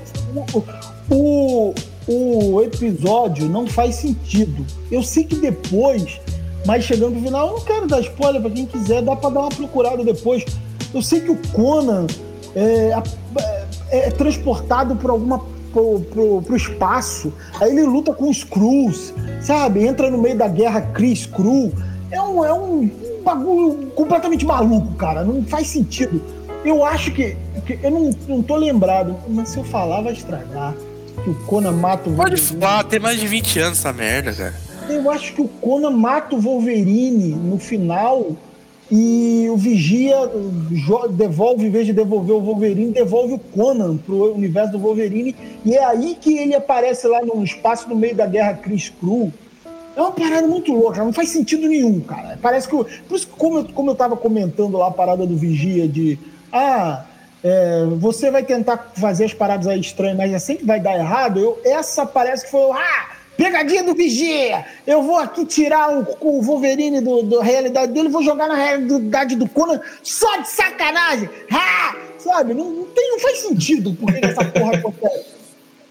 [1.11, 1.75] o,
[2.09, 4.64] o, o episódio não faz sentido.
[4.91, 6.20] Eu sei que depois,
[6.66, 9.41] mas chegando no final, eu não quero dar spoiler pra quem quiser, dá pra dar
[9.41, 10.45] uma procurada depois.
[10.93, 12.07] Eu sei que o Conan
[12.55, 12.93] é,
[13.91, 15.41] é- é transportado por alguma.
[15.73, 19.83] Pro, pro, pro espaço, aí ele luta com os Skrulls, sabe?
[19.87, 21.73] Entra no meio da guerra Kree Skrull.
[22.11, 22.91] É um, é um
[23.25, 25.25] bagulho completamente maluco, cara.
[25.25, 26.20] Não faz sentido.
[26.62, 27.39] Eu acho que.
[27.66, 30.74] Que- eu não, não tô lembrado, mas se eu falar vai estragar.
[31.24, 32.60] Que o Conan mata o Pode Wolverine.
[32.60, 34.54] falar, tem mais de 20 anos essa merda, cara.
[34.88, 38.32] Eu acho que o Conan mata o Wolverine no final
[38.90, 40.16] e o Vigia
[41.10, 45.34] devolve, em vez de devolver o Wolverine, devolve o Conan pro universo do Wolverine.
[45.64, 49.32] E é aí que ele aparece lá no espaço no meio da guerra Chris Crew.
[49.94, 52.38] É uma parada muito louca, não faz sentido nenhum, cara.
[52.40, 52.74] Parece que.
[52.74, 55.86] eu- por isso que, como eu, como eu tava comentando lá a parada do Vigia
[55.86, 56.18] de.
[56.50, 57.04] Ah,
[57.45, 61.40] é, você vai tentar fazer as paradas aí estranhas, mas é sempre vai dar errado.
[61.40, 62.70] Eu, essa parece que foi.
[62.72, 64.64] Ah, pegadinha do Vigia!
[64.86, 69.34] Eu vou aqui tirar o, o Wolverine do, da realidade dele vou jogar na realidade
[69.36, 71.28] do Conan só de sacanagem!
[71.51, 71.97] Ah!
[72.18, 72.55] Sabe?
[72.55, 75.26] Não, não, tem, não faz sentido porque que essa porra acontece.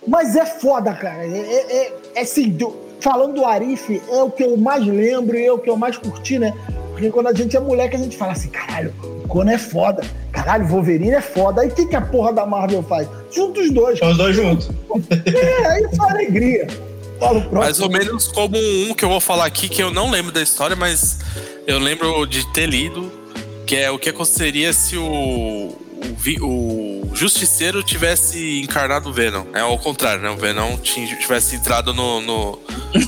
[0.08, 1.26] Mas é foda, cara.
[1.26, 5.45] É, é, é- assim, do- falando do Arif, é o que eu mais lembro e
[5.45, 6.54] é o que eu mais curti, né?
[6.91, 10.04] Porque quando a gente é moleque, a gente fala assim, caralho, o Conan é foda.
[10.32, 11.62] Caralho, o Wolverine é foda.
[11.62, 13.08] Aí o que, que a porra da Marvel faz?
[13.32, 13.99] Junta os dois.
[14.02, 14.70] Os dois juntos.
[15.26, 16.68] É, aí foi alegria.
[17.20, 17.60] Fala o próximo.
[17.60, 20.41] Mais ou menos como um que eu vou falar aqui, que eu não lembro da
[20.41, 21.20] história, mas
[21.66, 23.12] eu lembro de ter lido,
[23.66, 25.76] que é o que aconteceria se o,
[26.41, 29.45] o, Justiceiro tivesse encarnado o Venom.
[29.54, 30.30] É ao contrário, né?
[30.30, 32.60] O Venom tinha- tivesse entrado no, no,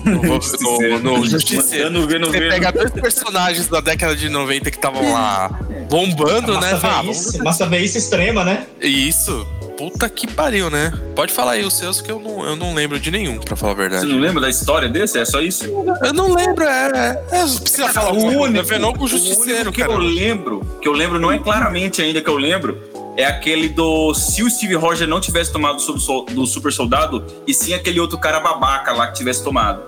[0.05, 0.21] no,
[0.99, 2.05] no, no Justiceiro.
[2.07, 5.49] Ver no Você pega dois personagens da década de 90 que estavam lá
[5.89, 6.71] bombando, né?
[6.73, 8.65] Massa Fala, veíce, massa veíce extrema, né?
[8.81, 9.45] Isso.
[9.77, 10.93] Puta que pariu, né?
[11.15, 13.73] Pode falar aí os seus que eu não, eu não lembro de nenhum, pra falar
[13.73, 14.05] a Você verdade.
[14.07, 15.17] não lembra da história desse?
[15.17, 15.65] É só isso?
[15.65, 17.19] Eu não lembro, é.
[17.31, 19.93] é, é precisa falar o único, é Venom com o o Justiceiro, único que cara.
[19.93, 22.77] eu lembro, que eu lembro não é claramente ainda que eu lembro,
[23.17, 27.73] é aquele do se o Steve Rogers não tivesse tomado do, super soldado e sim
[27.73, 29.81] aquele outro cara babaca lá que tivesse tomado.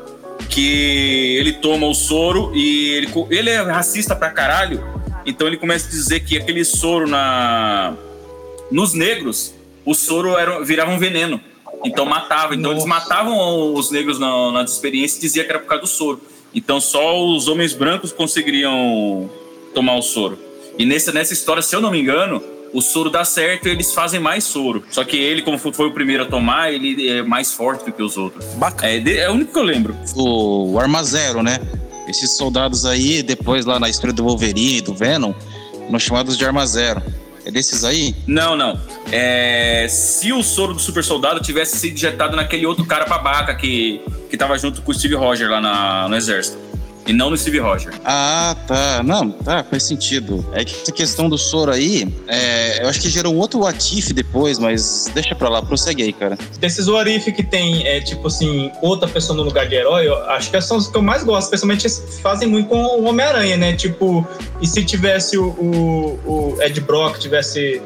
[0.49, 4.83] Que ele toma o soro e ele, ele é racista pra caralho,
[5.25, 7.93] então ele começa a dizer que aquele soro na
[8.71, 9.53] nos negros,
[9.85, 11.39] o soro era, virava um veneno.
[11.83, 12.55] Então matava.
[12.55, 15.87] Então eles matavam os negros na, nas experiências e dizia que era por causa do
[15.87, 16.21] soro.
[16.53, 19.29] Então só os homens brancos conseguiriam
[19.73, 20.37] tomar o soro.
[20.77, 22.41] E nessa, nessa história, se eu não me engano,
[22.73, 24.83] o soro dá certo e eles fazem mais soro.
[24.89, 28.01] Só que ele, como foi- o primeiro a tomar, ele é mais forte do que
[28.01, 28.43] os outros.
[28.55, 28.91] Bacana.
[29.09, 29.95] É, é o único que eu lembro.
[30.15, 31.59] O Arma Zero, né?
[32.07, 35.33] esses soldados aí, depois lá na história do Wolverine, do Venom,
[35.89, 37.01] nos chamados de Arma Zero.
[37.45, 38.15] É desses aí?
[38.25, 38.79] Não, não.
[39.11, 44.01] É, se o soro do super soldado tivesse sido injetado naquele outro cara babaca que,
[44.29, 46.57] que tava junto com o Steve Roger lá na- no exército.
[47.07, 47.93] E não no Steve Roger.
[48.03, 49.03] Ah, tá.
[49.03, 50.43] Não, tá, faz sentido.
[50.53, 54.11] É que essa questão do soro aí, é, eu acho que gerou um outro Atif
[54.11, 56.35] depois, mas deixa pra lá, prossegue aí, cara.
[56.59, 60.49] Desses Warif que tem, é, tipo assim, outra pessoa no lugar de herói, eu acho
[60.49, 61.87] que são os que eu mais gosto, especialmente
[62.23, 63.73] fazem muito com o Homem-Aranha, né?
[63.75, 64.27] Tipo,
[64.59, 66.19] e se tivesse o, o,
[66.57, 67.81] o Ed Brock, tivesse.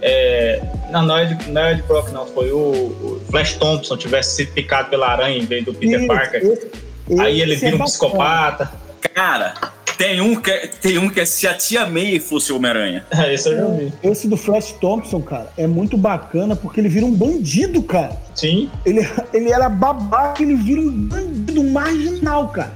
[0.00, 0.60] É,
[0.90, 4.36] não, não é, Ed, não é Ed Brock, não, foi o, o Flash Thompson, tivesse
[4.36, 6.42] sido picado pela aranha em vez do Peter Parker.
[6.42, 7.90] esse- Aí ele esse é vira um bacana.
[7.90, 8.72] psicopata.
[9.14, 9.54] Cara,
[9.98, 13.04] tem um que é, tem um que é se a tia May fosse Homem-Aranha.
[13.30, 13.92] Esse eu já vi.
[14.02, 18.16] Esse do Flash Thompson, cara, é muito bacana porque ele vira um bandido, cara.
[18.34, 18.70] Sim.
[18.86, 22.72] Ele, ele era babaca, ele vira um bandido marginal, cara.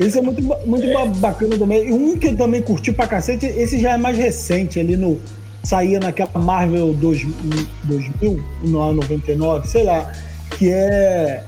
[0.00, 1.88] Esse é muito, muito ba- bacana também.
[1.88, 5.20] E um que eu também curti pra cacete, esse já é mais recente, ali no.
[5.62, 10.10] Saía naquela Marvel 2000, 2000 no 99, sei lá.
[10.56, 11.42] Que é.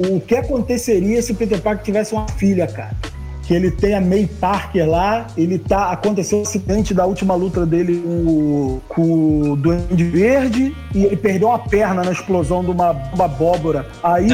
[0.00, 2.92] O que aconteceria se o Peter Parker tivesse uma filha, cara?
[3.46, 5.90] Que ele tem a May Parker lá, ele tá.
[5.90, 9.02] Aconteceu um acidente da última luta dele com, o- com
[9.52, 13.86] o Duende Verde e ele perdeu uma perna na explosão de uma bomba abóbora.
[14.02, 14.28] Aí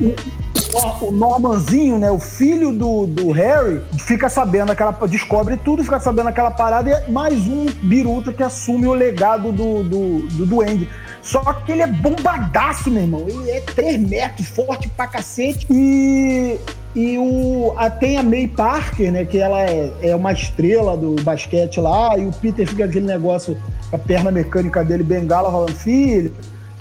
[0.00, 4.92] o, o Normanzinho, né, o filho do, do Harry, fica sabendo aquela.
[5.06, 9.52] descobre tudo, fica sabendo aquela parada, e é mais um biruta que assume o legado
[9.52, 10.88] do, do, do Duende.
[11.24, 13.24] Só que ele é bombadaço, meu irmão.
[13.26, 15.66] Ele é 3 metros, forte pra cacete.
[15.70, 16.60] E,
[16.94, 19.24] e o, a, tem a May Parker, né?
[19.24, 22.18] Que ela é, é uma estrela do basquete lá.
[22.18, 23.56] E o Peter fica aquele negócio
[23.90, 26.30] a perna mecânica dele, bengala, falando: Filho,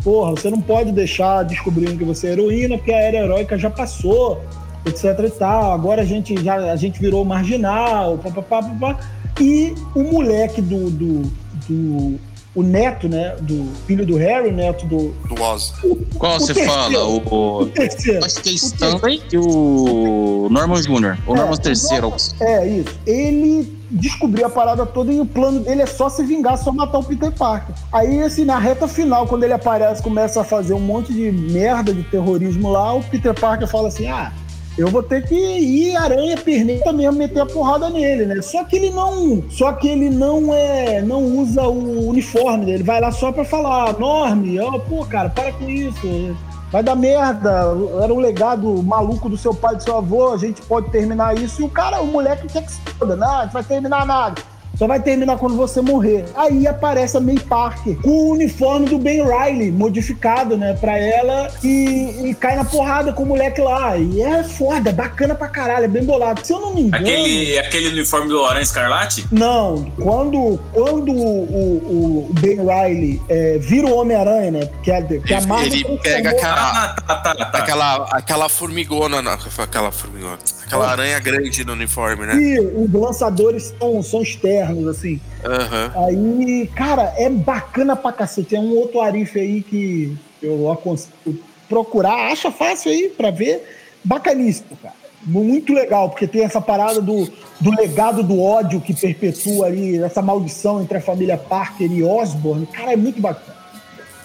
[0.04, 3.70] porra, você não pode deixar descobrindo que você é heroína, porque a era heróica já
[3.70, 4.44] passou,
[4.86, 5.72] etc e tal.
[5.72, 9.00] Agora a gente já a gente virou marginal, papapá, papapá.
[9.40, 11.22] E o moleque do, do,
[11.68, 12.20] do
[12.56, 15.74] o neto, né, do filho do Harry, neto do, Do Oz.
[16.18, 16.72] Qual O você terceiro.
[16.72, 17.06] fala?
[17.08, 18.24] O, o terceiro.
[18.26, 21.18] acho que é Stanley e o Norman Jr.
[21.26, 22.14] Ou É, Norman o terceiro.
[22.40, 22.90] É, isso.
[23.08, 27.00] Ele descobriu a parada toda e o plano dele é só se vingar, só matar
[27.00, 27.76] o Peter Parker.
[27.92, 31.94] Aí, assim, na reta final, quando ele aparece, começa a fazer um monte de merda
[31.94, 34.32] de terrorismo lá, o Peter Parker fala assim: ah.
[34.76, 38.42] Eu vou ter que ir aranha perneta mesmo meter a porrada nele, né?
[38.42, 42.72] Só que ele não, só que ele não é, não usa o uniforme, né?
[42.74, 46.36] ele vai lá só pra falar, Norme, ó, pô, cara, para com isso.
[46.72, 47.68] Vai dar merda,
[48.02, 51.38] era um legado maluco do seu pai e do seu avô, a gente pode terminar
[51.38, 51.62] isso.
[51.62, 54.42] E o cara, o moleque quer que se foda, não, a gente vai terminar nada.
[54.78, 56.26] Só vai terminar quando você morrer.
[56.36, 61.52] Aí aparece a May Parker com o uniforme do Ben Riley, modificado, né, pra ela,
[61.64, 63.96] e, e cai na porrada com o moleque lá.
[63.98, 66.46] E é foda, é bacana pra caralho, é bem bolado.
[66.46, 67.04] Se eu não me engano.
[67.06, 69.26] Aquele, aquele uniforme do Aranha Escarlate?
[69.32, 74.70] Não, quando, quando o, o, o Ben Riley é, vira o Homem-Aranha, né?
[74.82, 76.54] Que a, que a Ele, Marvel ele pega aquela,
[76.86, 77.58] Ah, tá, tá, tá.
[77.60, 82.36] aquela, aquela formigona, na- aquela formigona, aquela aranha grande no uniforme, né?
[82.36, 85.20] E os lançadores são, são externos, assim.
[85.44, 85.92] Aham.
[86.06, 88.56] Aí, cara, é bacana pra cacete.
[88.56, 92.32] É um outro Arif aí que eu aconselho procurar.
[92.32, 93.64] Acha fácil aí pra ver.
[94.04, 94.96] Bacaníssimo, cara.
[95.26, 100.22] Muito legal, porque tem essa parada do, do legado do ódio que perpetua ali, essa
[100.22, 102.66] maldição entre a família Parker e Osborne.
[102.66, 103.56] Cara, é muito bacana.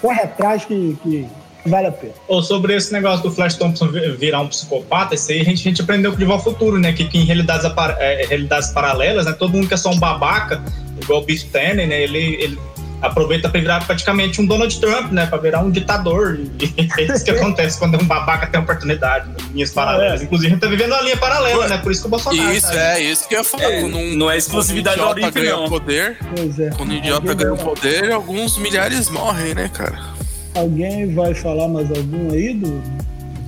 [0.01, 1.29] Corre atrás que, que
[1.69, 2.13] vale a pena.
[2.27, 5.61] Ou sobre esse negócio do Flash Thompson vi- virar um psicopata, isso aí a gente,
[5.61, 6.93] a gente aprendeu com o De Volta ao Futuro, né?
[6.93, 9.33] Que, que em realidades, apar- é, realidades paralelas, né?
[9.33, 10.63] Todo mundo que é só um babaca,
[11.03, 12.03] igual o Biff Tanner, né?
[12.03, 12.59] Ele, ele
[13.01, 15.25] aproveita pra virar praticamente um Donald Trump, né?
[15.27, 16.41] Pra virar um ditador.
[16.61, 20.21] E é isso que acontece quando um babaca tem oportunidade em linhas paralelas.
[20.21, 21.79] Inclusive, a gente tá vivendo uma linha paralela, né?
[21.79, 22.53] Por isso que o Bolsonaro.
[22.53, 23.73] Isso, tá é, isso que eu ia falar.
[23.73, 25.69] É, um, não é exclusividade quando um da idiota Orif, ganha não.
[25.69, 26.71] poder, Pois é.
[26.71, 30.18] quando o idiota ganha poder, alguns milhares morrem, né, cara?
[30.59, 32.83] Alguém vai falar mais algum aí do.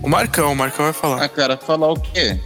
[0.00, 1.22] O Marcão, o Marcão vai falar.
[1.22, 2.38] Ah, cara, falar o quê?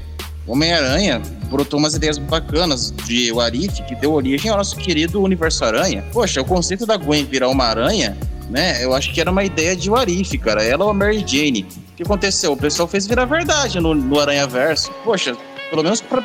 [0.46, 6.02] Homem-Aranha brotou umas ideias bacanas de Warif que deu origem ao nosso querido Universo Aranha.
[6.12, 8.16] Poxa, o conceito da Gwen virar uma aranha,
[8.48, 8.82] né?
[8.82, 10.62] Eu acho que era uma ideia de Warif, cara.
[10.62, 11.66] Ela ou a Mary Jane.
[11.92, 12.52] O que aconteceu?
[12.52, 14.90] O pessoal fez virar verdade no, no Aranha Verso.
[15.04, 15.36] Poxa,
[15.70, 16.22] pelo menos pra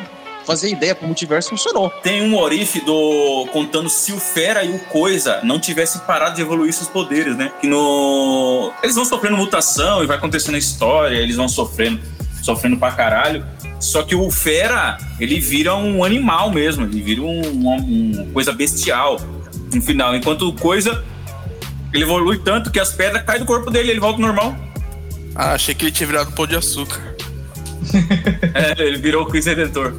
[0.49, 1.91] fazer ideia pro multiverso funcionou.
[2.01, 6.41] Tem um Orif do contando se o Fera e o Coisa não tivessem parado de
[6.41, 7.51] evoluir seus poderes, né?
[7.61, 12.01] Que no eles vão sofrendo mutação e vai acontecendo a história, eles vão sofrendo,
[12.41, 13.45] sofrendo pra caralho.
[13.79, 18.51] Só que o Fera, ele vira um animal mesmo, ele vira um, uma, uma coisa
[18.51, 19.21] bestial
[19.71, 20.15] no final.
[20.15, 21.05] Enquanto o Coisa,
[21.93, 24.57] ele evolui tanto que as pedras caem do corpo dele, ele volta ao normal.
[25.35, 26.99] Ah, achei que ele tinha virado pão de açúcar.
[28.51, 29.93] É, ele virou o Chris Redentor.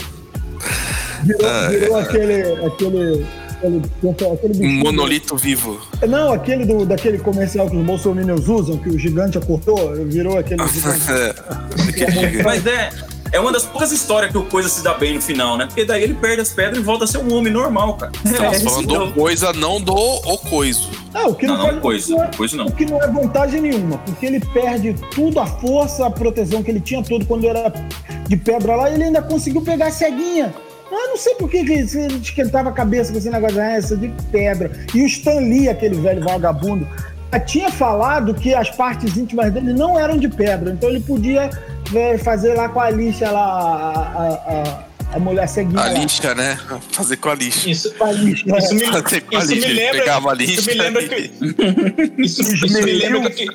[1.22, 1.68] Virou, É.
[1.68, 2.42] virou aquele.
[2.42, 3.26] aquele, aquele,
[3.62, 5.78] aquele Um bichinho- monolito vivo.
[6.08, 10.66] Não, aquele do, daquele comercial que os bolsominions usam, que o gigante acordou, virou aquele
[10.68, 11.00] gigante.
[11.10, 12.42] É.
[12.42, 12.88] Mas é,
[13.32, 15.66] é uma das poucas histórias que o Coisa se dá bem no final, né?
[15.66, 18.12] Porque daí ele perde as pedras e volta a ser um homem normal, cara.
[18.12, 20.88] Tá É, falando então- do coisa, não do o coiso.
[21.14, 22.66] Ah, o que não, Não, não, coisa, coisa não.
[22.66, 26.70] O que não é vantagem nenhuma, porque ele perde tudo, a força, a proteção que
[26.70, 27.72] ele tinha tudo quando era
[28.28, 30.54] de pedra lá, e ele ainda conseguiu pegar a ceguinha.
[30.92, 31.74] Ah, não sei por que ele
[32.20, 34.70] esquentava a cabeça com esse negócio, ah, essa de pedra.
[34.94, 36.86] E o Stan Lee, aquele velho vagabundo,
[37.46, 41.48] tinha falado que as partes íntimas dele não eram de pedra, então ele podia
[41.94, 45.80] eh, fazer lá com a lixa lá, a, a, a- a mulher ceguinha.
[45.80, 45.92] A lá.
[45.98, 46.56] lixa, né?
[46.92, 47.68] Fazer com a lixa.
[47.68, 48.58] Isso, Com a lixa, né?
[48.58, 49.68] isso me, Fazer com a isso me lixa.
[49.68, 49.98] Ele lembra.
[49.98, 50.70] pegava a Isso lixa.
[50.70, 51.30] me lembra que.
[52.18, 53.46] Isso, isso me lembra que.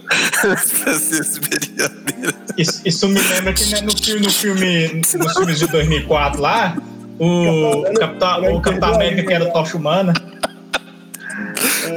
[2.57, 6.75] Isso, isso me lembra que né, no filme, no filme, nos filmes de 2004 lá,
[7.19, 10.13] o Capitão, o Capitão América que era tocha humana.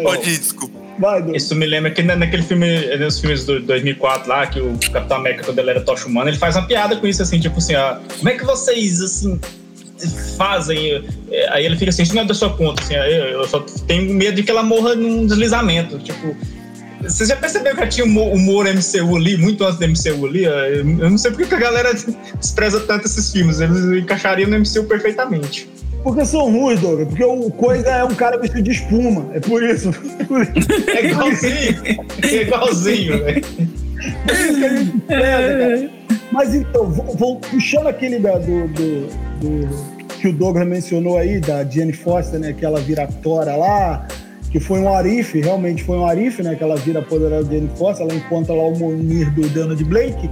[0.05, 0.68] Pode ir, desculpa.
[0.99, 1.25] Vai.
[1.35, 5.19] Isso me lembra que na- naquele filme, nos filmes do 2004 lá, que o Capitão
[5.19, 7.75] América, quando ele era tocha humana, ele faz uma piada com isso, assim, tipo assim,
[7.77, 9.39] ó, como é que vocês, assim,
[10.37, 11.05] fazem?
[11.31, 14.13] É, Aí ele fica assim, isso não é da sua conta, assim, eu, só tenho
[14.15, 16.37] medo de que ela morra num deslizamento, tipo...
[17.01, 20.45] Você já percebeu que tinha humor, MCU ali, muito antes do MCU ali?
[20.45, 21.93] Eu eu não sei porque que a galera
[22.41, 25.69] despreza tanto esses filmes, eles encaixariam no MCU perfeitamente.
[26.09, 27.09] Porque são ruins, Douglas.
[27.09, 29.27] Porque o Coisa é um cara vestido de espuma.
[29.35, 29.91] É por isso.
[30.89, 31.83] É igualzinho,
[32.23, 33.45] é igualzinho, velho.
[34.27, 35.91] Preza, cara.
[36.33, 39.07] Mas então, vou, vou puxando aquele da- do, do-
[39.41, 42.53] do- que o Douglas mencionou aí, da Jane Foster, né?
[42.53, 44.07] Que ela vira Tora lá,
[44.51, 46.55] que foi um Arif, realmente foi um Arif, né?
[46.55, 50.29] Que ela vira poderosa Jane Foster, ela encontra lá o Monir do Donald Blake.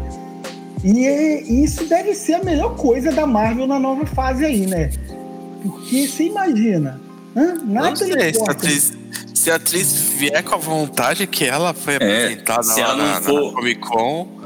[0.85, 4.91] E é- isso deve ser a melhor coisa da Marvel na nova fase aí, né?
[5.62, 7.00] Porque você imagina.
[7.36, 7.54] Hã?
[7.64, 8.92] Não Natalie sei, se a, atriz,
[9.34, 13.07] se a atriz vier com a vontade que ela foi apresentada se lá ela não
[13.07, 14.36] na, for- na Comic Con.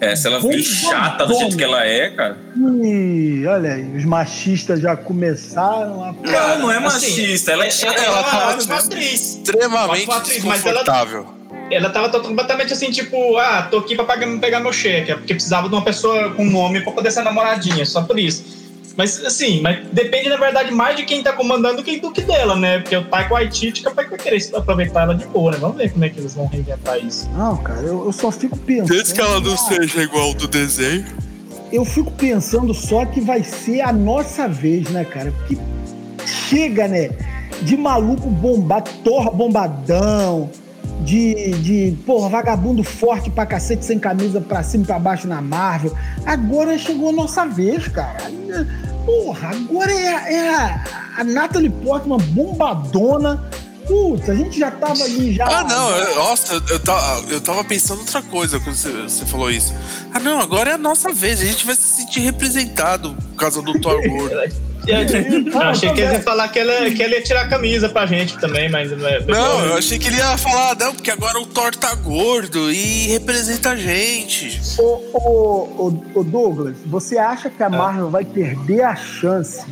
[0.00, 2.36] É, se ela vir chata do jeito que ela é, cara.
[2.82, 6.12] Ih, olha aí, os machistas já começaram a.
[6.12, 7.94] Não, não é Assim, machista, ela é chata.
[7.94, 9.20] ela, ela é uma tá ótima atriz.
[9.36, 11.26] Extremamente atriz, ela- desconfortável.
[11.70, 15.32] Ela tava completamente assim, tipo, ah, tô aqui pra pagar- pegar meu cheque, é porque
[15.32, 18.53] precisava de uma pessoa com nome pra poder ser namoradinha, só por isso.
[18.96, 22.22] Mas assim, mas depende, na verdade, mais de quem tá comandando do que, do que
[22.22, 22.78] dela, né?
[22.78, 25.58] Porque o Taika Waititi capaz que vai querer aproveitar ela de boa, né?
[25.60, 27.28] Vamos ver como é que eles vão reinventar isso.
[27.30, 28.88] Não, cara, eu, eu só fico pensando.
[28.88, 31.04] Desde que ela não seja igual ao do desenho.
[31.72, 35.32] Eu fico pensando só que vai ser a nossa vez, né, cara?
[35.32, 35.58] Porque
[36.48, 37.10] chega, né?
[37.62, 40.50] De maluco bombado, torra bombadão,
[41.02, 45.40] de, de porra, vagabundo forte pra cacete, sem camisa pra cima e pra baixo na
[45.40, 45.92] Marvel.
[46.24, 48.30] Agora chegou a nossa vez, cara.
[49.04, 50.84] Porra, agora é, é a,
[51.18, 53.44] a Natalie Portman bombadona.
[53.86, 55.44] Putz, a gente já tava ali já.
[55.46, 59.26] Ah, não, eu- nossa, eu, eu, tava, eu tava pensando outra coisa quando você, você
[59.26, 59.74] falou isso.
[60.12, 63.60] Ah, não, agora é a nossa vez, a gente vai se sentir representado por causa
[63.62, 64.34] do Thor gordo.
[64.86, 64.98] Eu,
[65.52, 68.04] eu achei que eles iam falar que ela, que ela ia tirar a camisa pra
[68.06, 69.20] gente também, mas não é.
[69.20, 73.08] Não, eu achei que ele ia falar, não, porque agora o Thor tá gordo e
[73.08, 74.60] representa a gente.
[74.78, 74.82] Ô,
[75.12, 75.18] ô,
[75.88, 77.50] ô, ô, Douglas, você acha Ah.
[77.50, 79.64] que a Marvel vai perder a chance?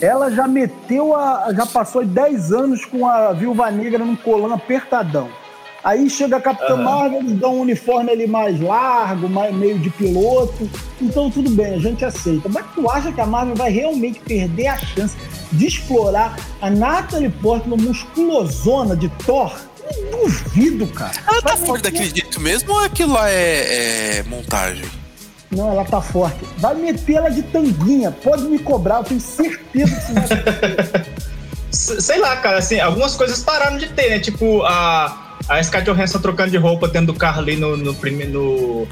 [0.00, 1.52] Ela já meteu a.
[1.54, 5.28] já passou 10 anos com a Viúva Negra num colã apertadão.
[5.82, 6.82] Aí chega a Capitã Aham.
[6.82, 10.68] Marvel, eles dão um uniforme ali mais largo, mais, meio de piloto.
[11.00, 12.48] Então tudo bem, a gente aceita.
[12.48, 15.16] Mas tu acha que a Marvel vai realmente perder a chance
[15.52, 19.56] de explorar a Natalie Portman musculosona de Thor?
[19.90, 21.12] Eu duvido, cara.
[21.26, 24.84] Ela tá meter- daquele jeito mesmo ou aquilo lá é, é montagem?
[25.50, 26.38] Não, ela tá forte.
[26.58, 28.10] Vai meter ela de tanguinha.
[28.10, 31.06] Pode me cobrar, eu tenho certeza que isso vai
[31.70, 34.18] Sei lá, cara, assim, algumas coisas pararam de ter, né?
[34.18, 37.92] Tipo, a, a Scarlett Johansson trocando de roupa dentro do carro ali no, no.
[37.92, 38.88] No,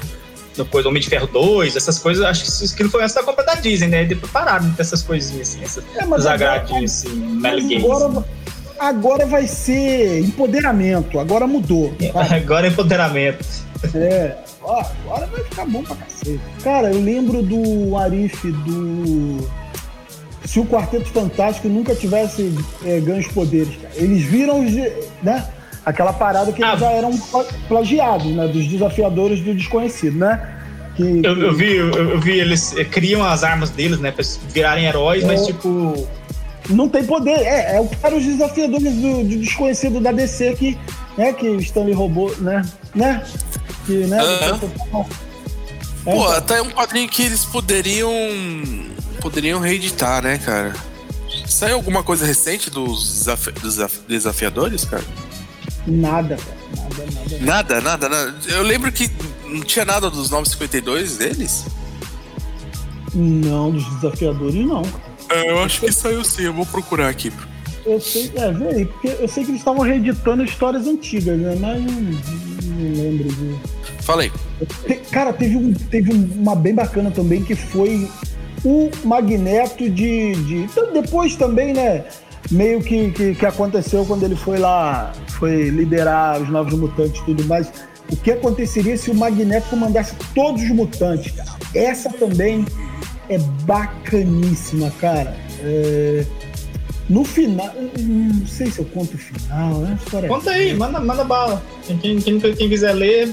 [0.57, 3.23] no coisa, Homem de Ferro 2, essas coisas, acho que isso aquilo foi antes da
[3.23, 4.03] compra da Disney, né?
[4.03, 6.03] E depois pararam de ter essas coisinhas assim, essas É,
[6.83, 8.25] assim, Mel Games.
[8.79, 11.19] agora, vai ser empoderamento.
[11.19, 11.93] Agora mudou.
[12.13, 12.33] sabe?
[12.35, 13.45] Agora é empoderamento.
[13.95, 14.35] É.
[14.61, 16.39] Ó, agora vai ficar bom pra cacete.
[16.63, 19.47] Cara, eu lembro do Arif do.
[20.45, 22.53] Se o Quarteto Fantástico nunca tivesse
[22.85, 23.93] é, ganho os poderes, cara.
[23.95, 24.73] Eles viram os.
[25.21, 25.45] né?
[25.85, 28.47] Aquela parada que eles já eram pla- plagiados, né?
[28.47, 30.53] Dos desafiadores do desconhecido, né?
[30.95, 34.11] Que, Eu, eu vi, eu, eu vi, eles eh, criam as armas deles, né?
[34.11, 34.23] Pra
[34.53, 35.45] virarem heróis, mas É.
[35.45, 36.07] tipo.
[36.69, 37.31] Não tem poder.
[37.39, 40.77] É, é o cara os desafiadores do, do desconhecido da DC que,
[41.17, 42.61] né, que o Stanley roubou, né?
[42.93, 43.25] Né?
[43.85, 44.17] Que, né?
[44.23, 45.05] É, Pô,
[46.03, 46.29] então.
[46.31, 48.11] até um quadrinho que eles poderiam.
[49.21, 50.73] poderiam reeditar, né, cara?
[51.45, 55.03] Saiu alguma coisa recente dos, desafi- desaf- desafiadores, cara?
[55.85, 56.57] Nada, cara.
[56.75, 57.39] Nada, nada.
[57.45, 58.35] Nada, nada, nada.
[58.47, 59.09] Eu lembro que
[59.45, 61.65] não tinha nada dos 952 deles.
[63.13, 64.83] Não, dos desafiadores não.
[65.29, 67.31] É, eu acho que saiu sim, eu vou procurar aqui.
[67.87, 71.55] Eu sei, é, vê aí, porque eu sei que eles estavam reeditando histórias antigas, né?
[71.59, 73.55] Mas não, não lembro de.
[74.03, 74.29] Falei.
[74.85, 78.07] Te- Cara, teve, um, teve um- uma bem bacana também que foi
[78.65, 80.33] o Magneto de.
[80.35, 82.03] de depois também, né?
[82.51, 87.25] Meio que, que, que aconteceu quando ele foi lá, foi liderar os novos mutantes e
[87.25, 87.71] tudo mais.
[88.11, 91.49] O que aconteceria se o Magneto comandasse todos os mutantes, cara?
[91.73, 92.65] Essa também
[93.29, 95.35] é bacaníssima, cara.
[95.61, 96.23] É,
[97.08, 99.98] No final, eu não sei se eu conto o final, né?
[100.04, 101.62] História Conta aí, manda, manda bala.
[101.86, 103.28] Quem, quem, quem, quem quiser ler,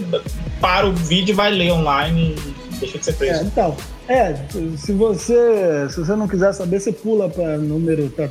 [0.59, 3.43] para o vídeo e vai ler online e deixa de ser É, preso.
[3.45, 4.35] então, é,
[4.75, 8.29] se você, se você não quiser saber, você pula para número tá,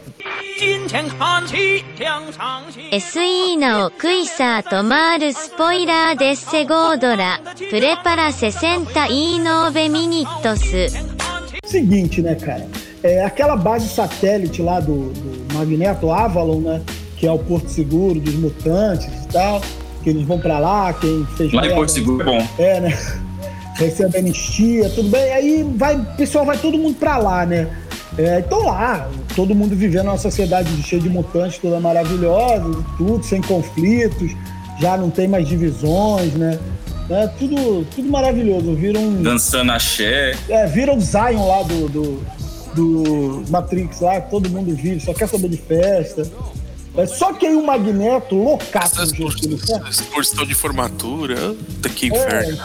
[0.59, 2.80] 金钱看齐，两场戏。
[2.99, 10.89] SE なおクイサーとマールスポイラーデッセゴードラプレパラ60 e ノーベミニットス
[11.64, 12.66] Seguinte, né, cara?
[13.04, 16.82] É, aquela base satélite lá do, do Magneto, Avalon, né?
[17.18, 19.62] Que é o Porto Seguro dos mutantes e tal.
[20.01, 21.51] Que eles vão pra lá, quem fez.
[21.51, 22.47] Lá em Porto Seguro é bom.
[22.58, 22.97] É, né?
[23.76, 25.34] Recebe anistia, tudo bem.
[25.34, 27.68] Aí vai, o pessoal vai todo mundo pra lá, né?
[28.18, 33.41] É, então lá, todo mundo vivendo uma sociedade cheia de mutantes, toda maravilhosa, tudo, sem
[33.41, 34.32] conflitos,
[34.80, 36.60] já não tem mais divisões, né?
[37.10, 38.74] É, tudo, tudo maravilhoso.
[38.76, 39.14] Viram.
[39.22, 40.36] Dançando axé.
[40.47, 42.24] É, vira o Zion lá do, do,
[42.76, 46.30] do Matrix lá, todo mundo vive, só quer saber de festa.
[46.95, 51.36] É, só que aí o Magneto, loucaço ele quer, Exposição de formatura.
[51.53, 52.09] Puta que É.
[52.09, 52.57] inferno.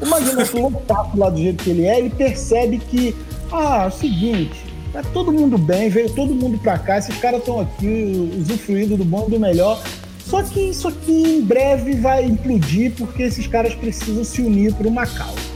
[0.00, 3.14] o Magneto loucaço lá do jeito que ele é, ele percebe que,
[3.50, 7.40] ah, é o seguinte, tá todo mundo bem, veio todo mundo pra cá, esses caras
[7.40, 9.82] estão aqui usufruindo do bom e do melhor.
[10.24, 14.86] Só que isso aqui em breve vai implodir porque esses caras precisam se unir por
[14.86, 15.51] uma causa.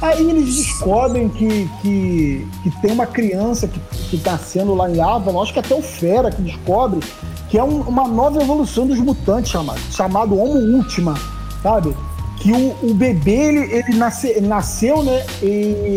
[0.00, 3.80] Aí eles descobrem que, que, que tem uma criança que,
[4.10, 7.00] que tá sendo lá em Avalon, acho que até o Fera que descobre,
[7.48, 11.14] que é um- uma nova evolução dos mutantes chamado, chamado Homo Ultima,
[11.62, 11.96] sabe?
[12.40, 15.26] Que o, o bebê, ele, ele, nasce- ele nasceu, né?
[15.42, 15.46] E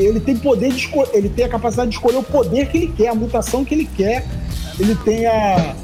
[0.07, 3.09] ele tem poder de ele tem a capacidade de escolher o poder que ele quer,
[3.09, 4.25] a mutação que ele quer,
[4.79, 5.75] ele tem a,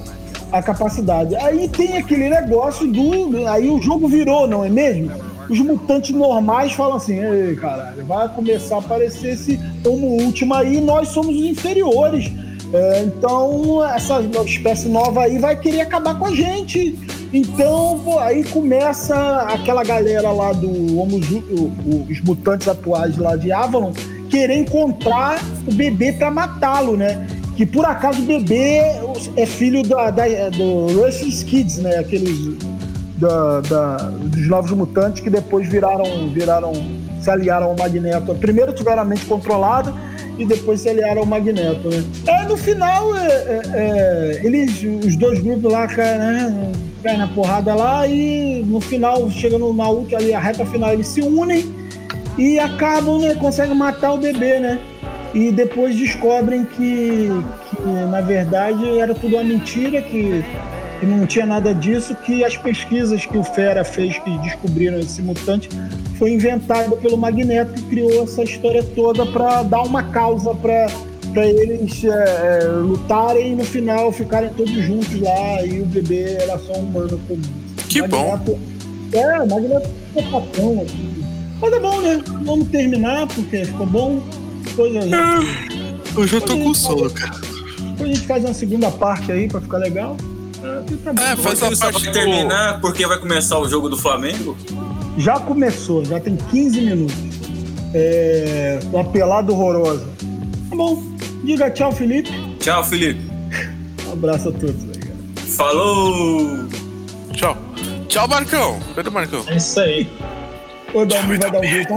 [0.51, 1.36] a capacidade.
[1.36, 3.47] Aí tem aquele negócio do.
[3.47, 5.11] Aí o jogo virou, não é mesmo?
[5.49, 10.79] Os mutantes normais falam assim: ei, caralho, vai começar a aparecer esse Homo Ultima aí,
[10.81, 12.31] nós somos os inferiores.
[12.73, 16.99] É, então, essa espécie nova aí vai querer acabar com a gente.
[17.33, 19.15] Então, pô, aí começa
[19.49, 21.17] aquela galera lá do Homo,
[22.09, 23.93] os mutantes atuais lá de Avalon
[24.29, 27.25] querer encontrar o bebê pra matá-lo, né?
[27.55, 28.81] Que por acaso o bebê
[29.37, 31.97] é filho da, da- do Russian Kids, né?
[31.97, 32.37] Aqueles
[33.18, 36.72] da, da- dos novos mutantes que depois viraram, viraram,
[37.20, 38.34] se aliaram ao Magneto.
[38.36, 39.93] Primeiro tiveram a mente controlada
[40.38, 42.03] e depois se aliaram ao Magneto, né?
[42.28, 46.71] É, no final, é, é, é, eles, os dois grupos lá caem, né,
[47.04, 51.08] caem na porrada lá e no final, chegando na última ali, a reta final, eles
[51.08, 51.66] se unem
[52.37, 54.79] e acabam, né, conseguem matar o bebê, né?
[55.33, 57.29] E depois descobrem que,
[57.70, 60.43] que na verdade era tudo uma mentira, que,
[60.99, 65.21] que não tinha nada disso, que as pesquisas que o Fera fez, que descobriram esse
[65.21, 65.69] mutante,
[66.17, 70.87] foi inventada pelo Magneto, que criou essa história toda para dar uma causa para
[71.33, 76.36] para eles é, é, lutarem e no final ficarem todos juntos lá e o bebê
[76.39, 77.41] era só um humano comum.
[77.89, 78.39] Que bom.
[79.11, 80.82] É, o Magneto é papão.
[80.82, 81.24] assim.
[81.61, 82.24] Mas é bom, né?
[82.43, 84.19] Vamos terminar, porque ficou bom.
[84.63, 87.32] Depois a gente, Eu já tô com sono, cara.
[87.33, 90.17] depois a gente faz uma segunda parte aí pra ficar legal.
[90.63, 91.32] É.
[91.32, 92.12] É, faz a parte vai do...
[92.12, 94.58] terminar porque vai começar o jogo do Flamengo?
[95.17, 97.16] Já começou, já tem 15 minutos.
[97.93, 100.05] É, uma pelada horrorosa.
[100.70, 101.04] Tá bom.
[101.43, 102.32] Diga tchau, Felipe.
[102.59, 103.21] Tchau, Felipe.
[104.08, 105.16] Um abraço a todos cara.
[105.55, 106.67] Falou!
[107.34, 107.58] Tchau.
[108.08, 108.79] Tchau, Marcão.
[108.96, 109.43] Cadê o Marcão?
[109.47, 110.09] É isso aí.
[110.93, 111.93] O Dalmi vai dar um jeito.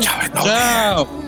[0.00, 0.42] Tchau.
[0.42, 1.23] Tchau!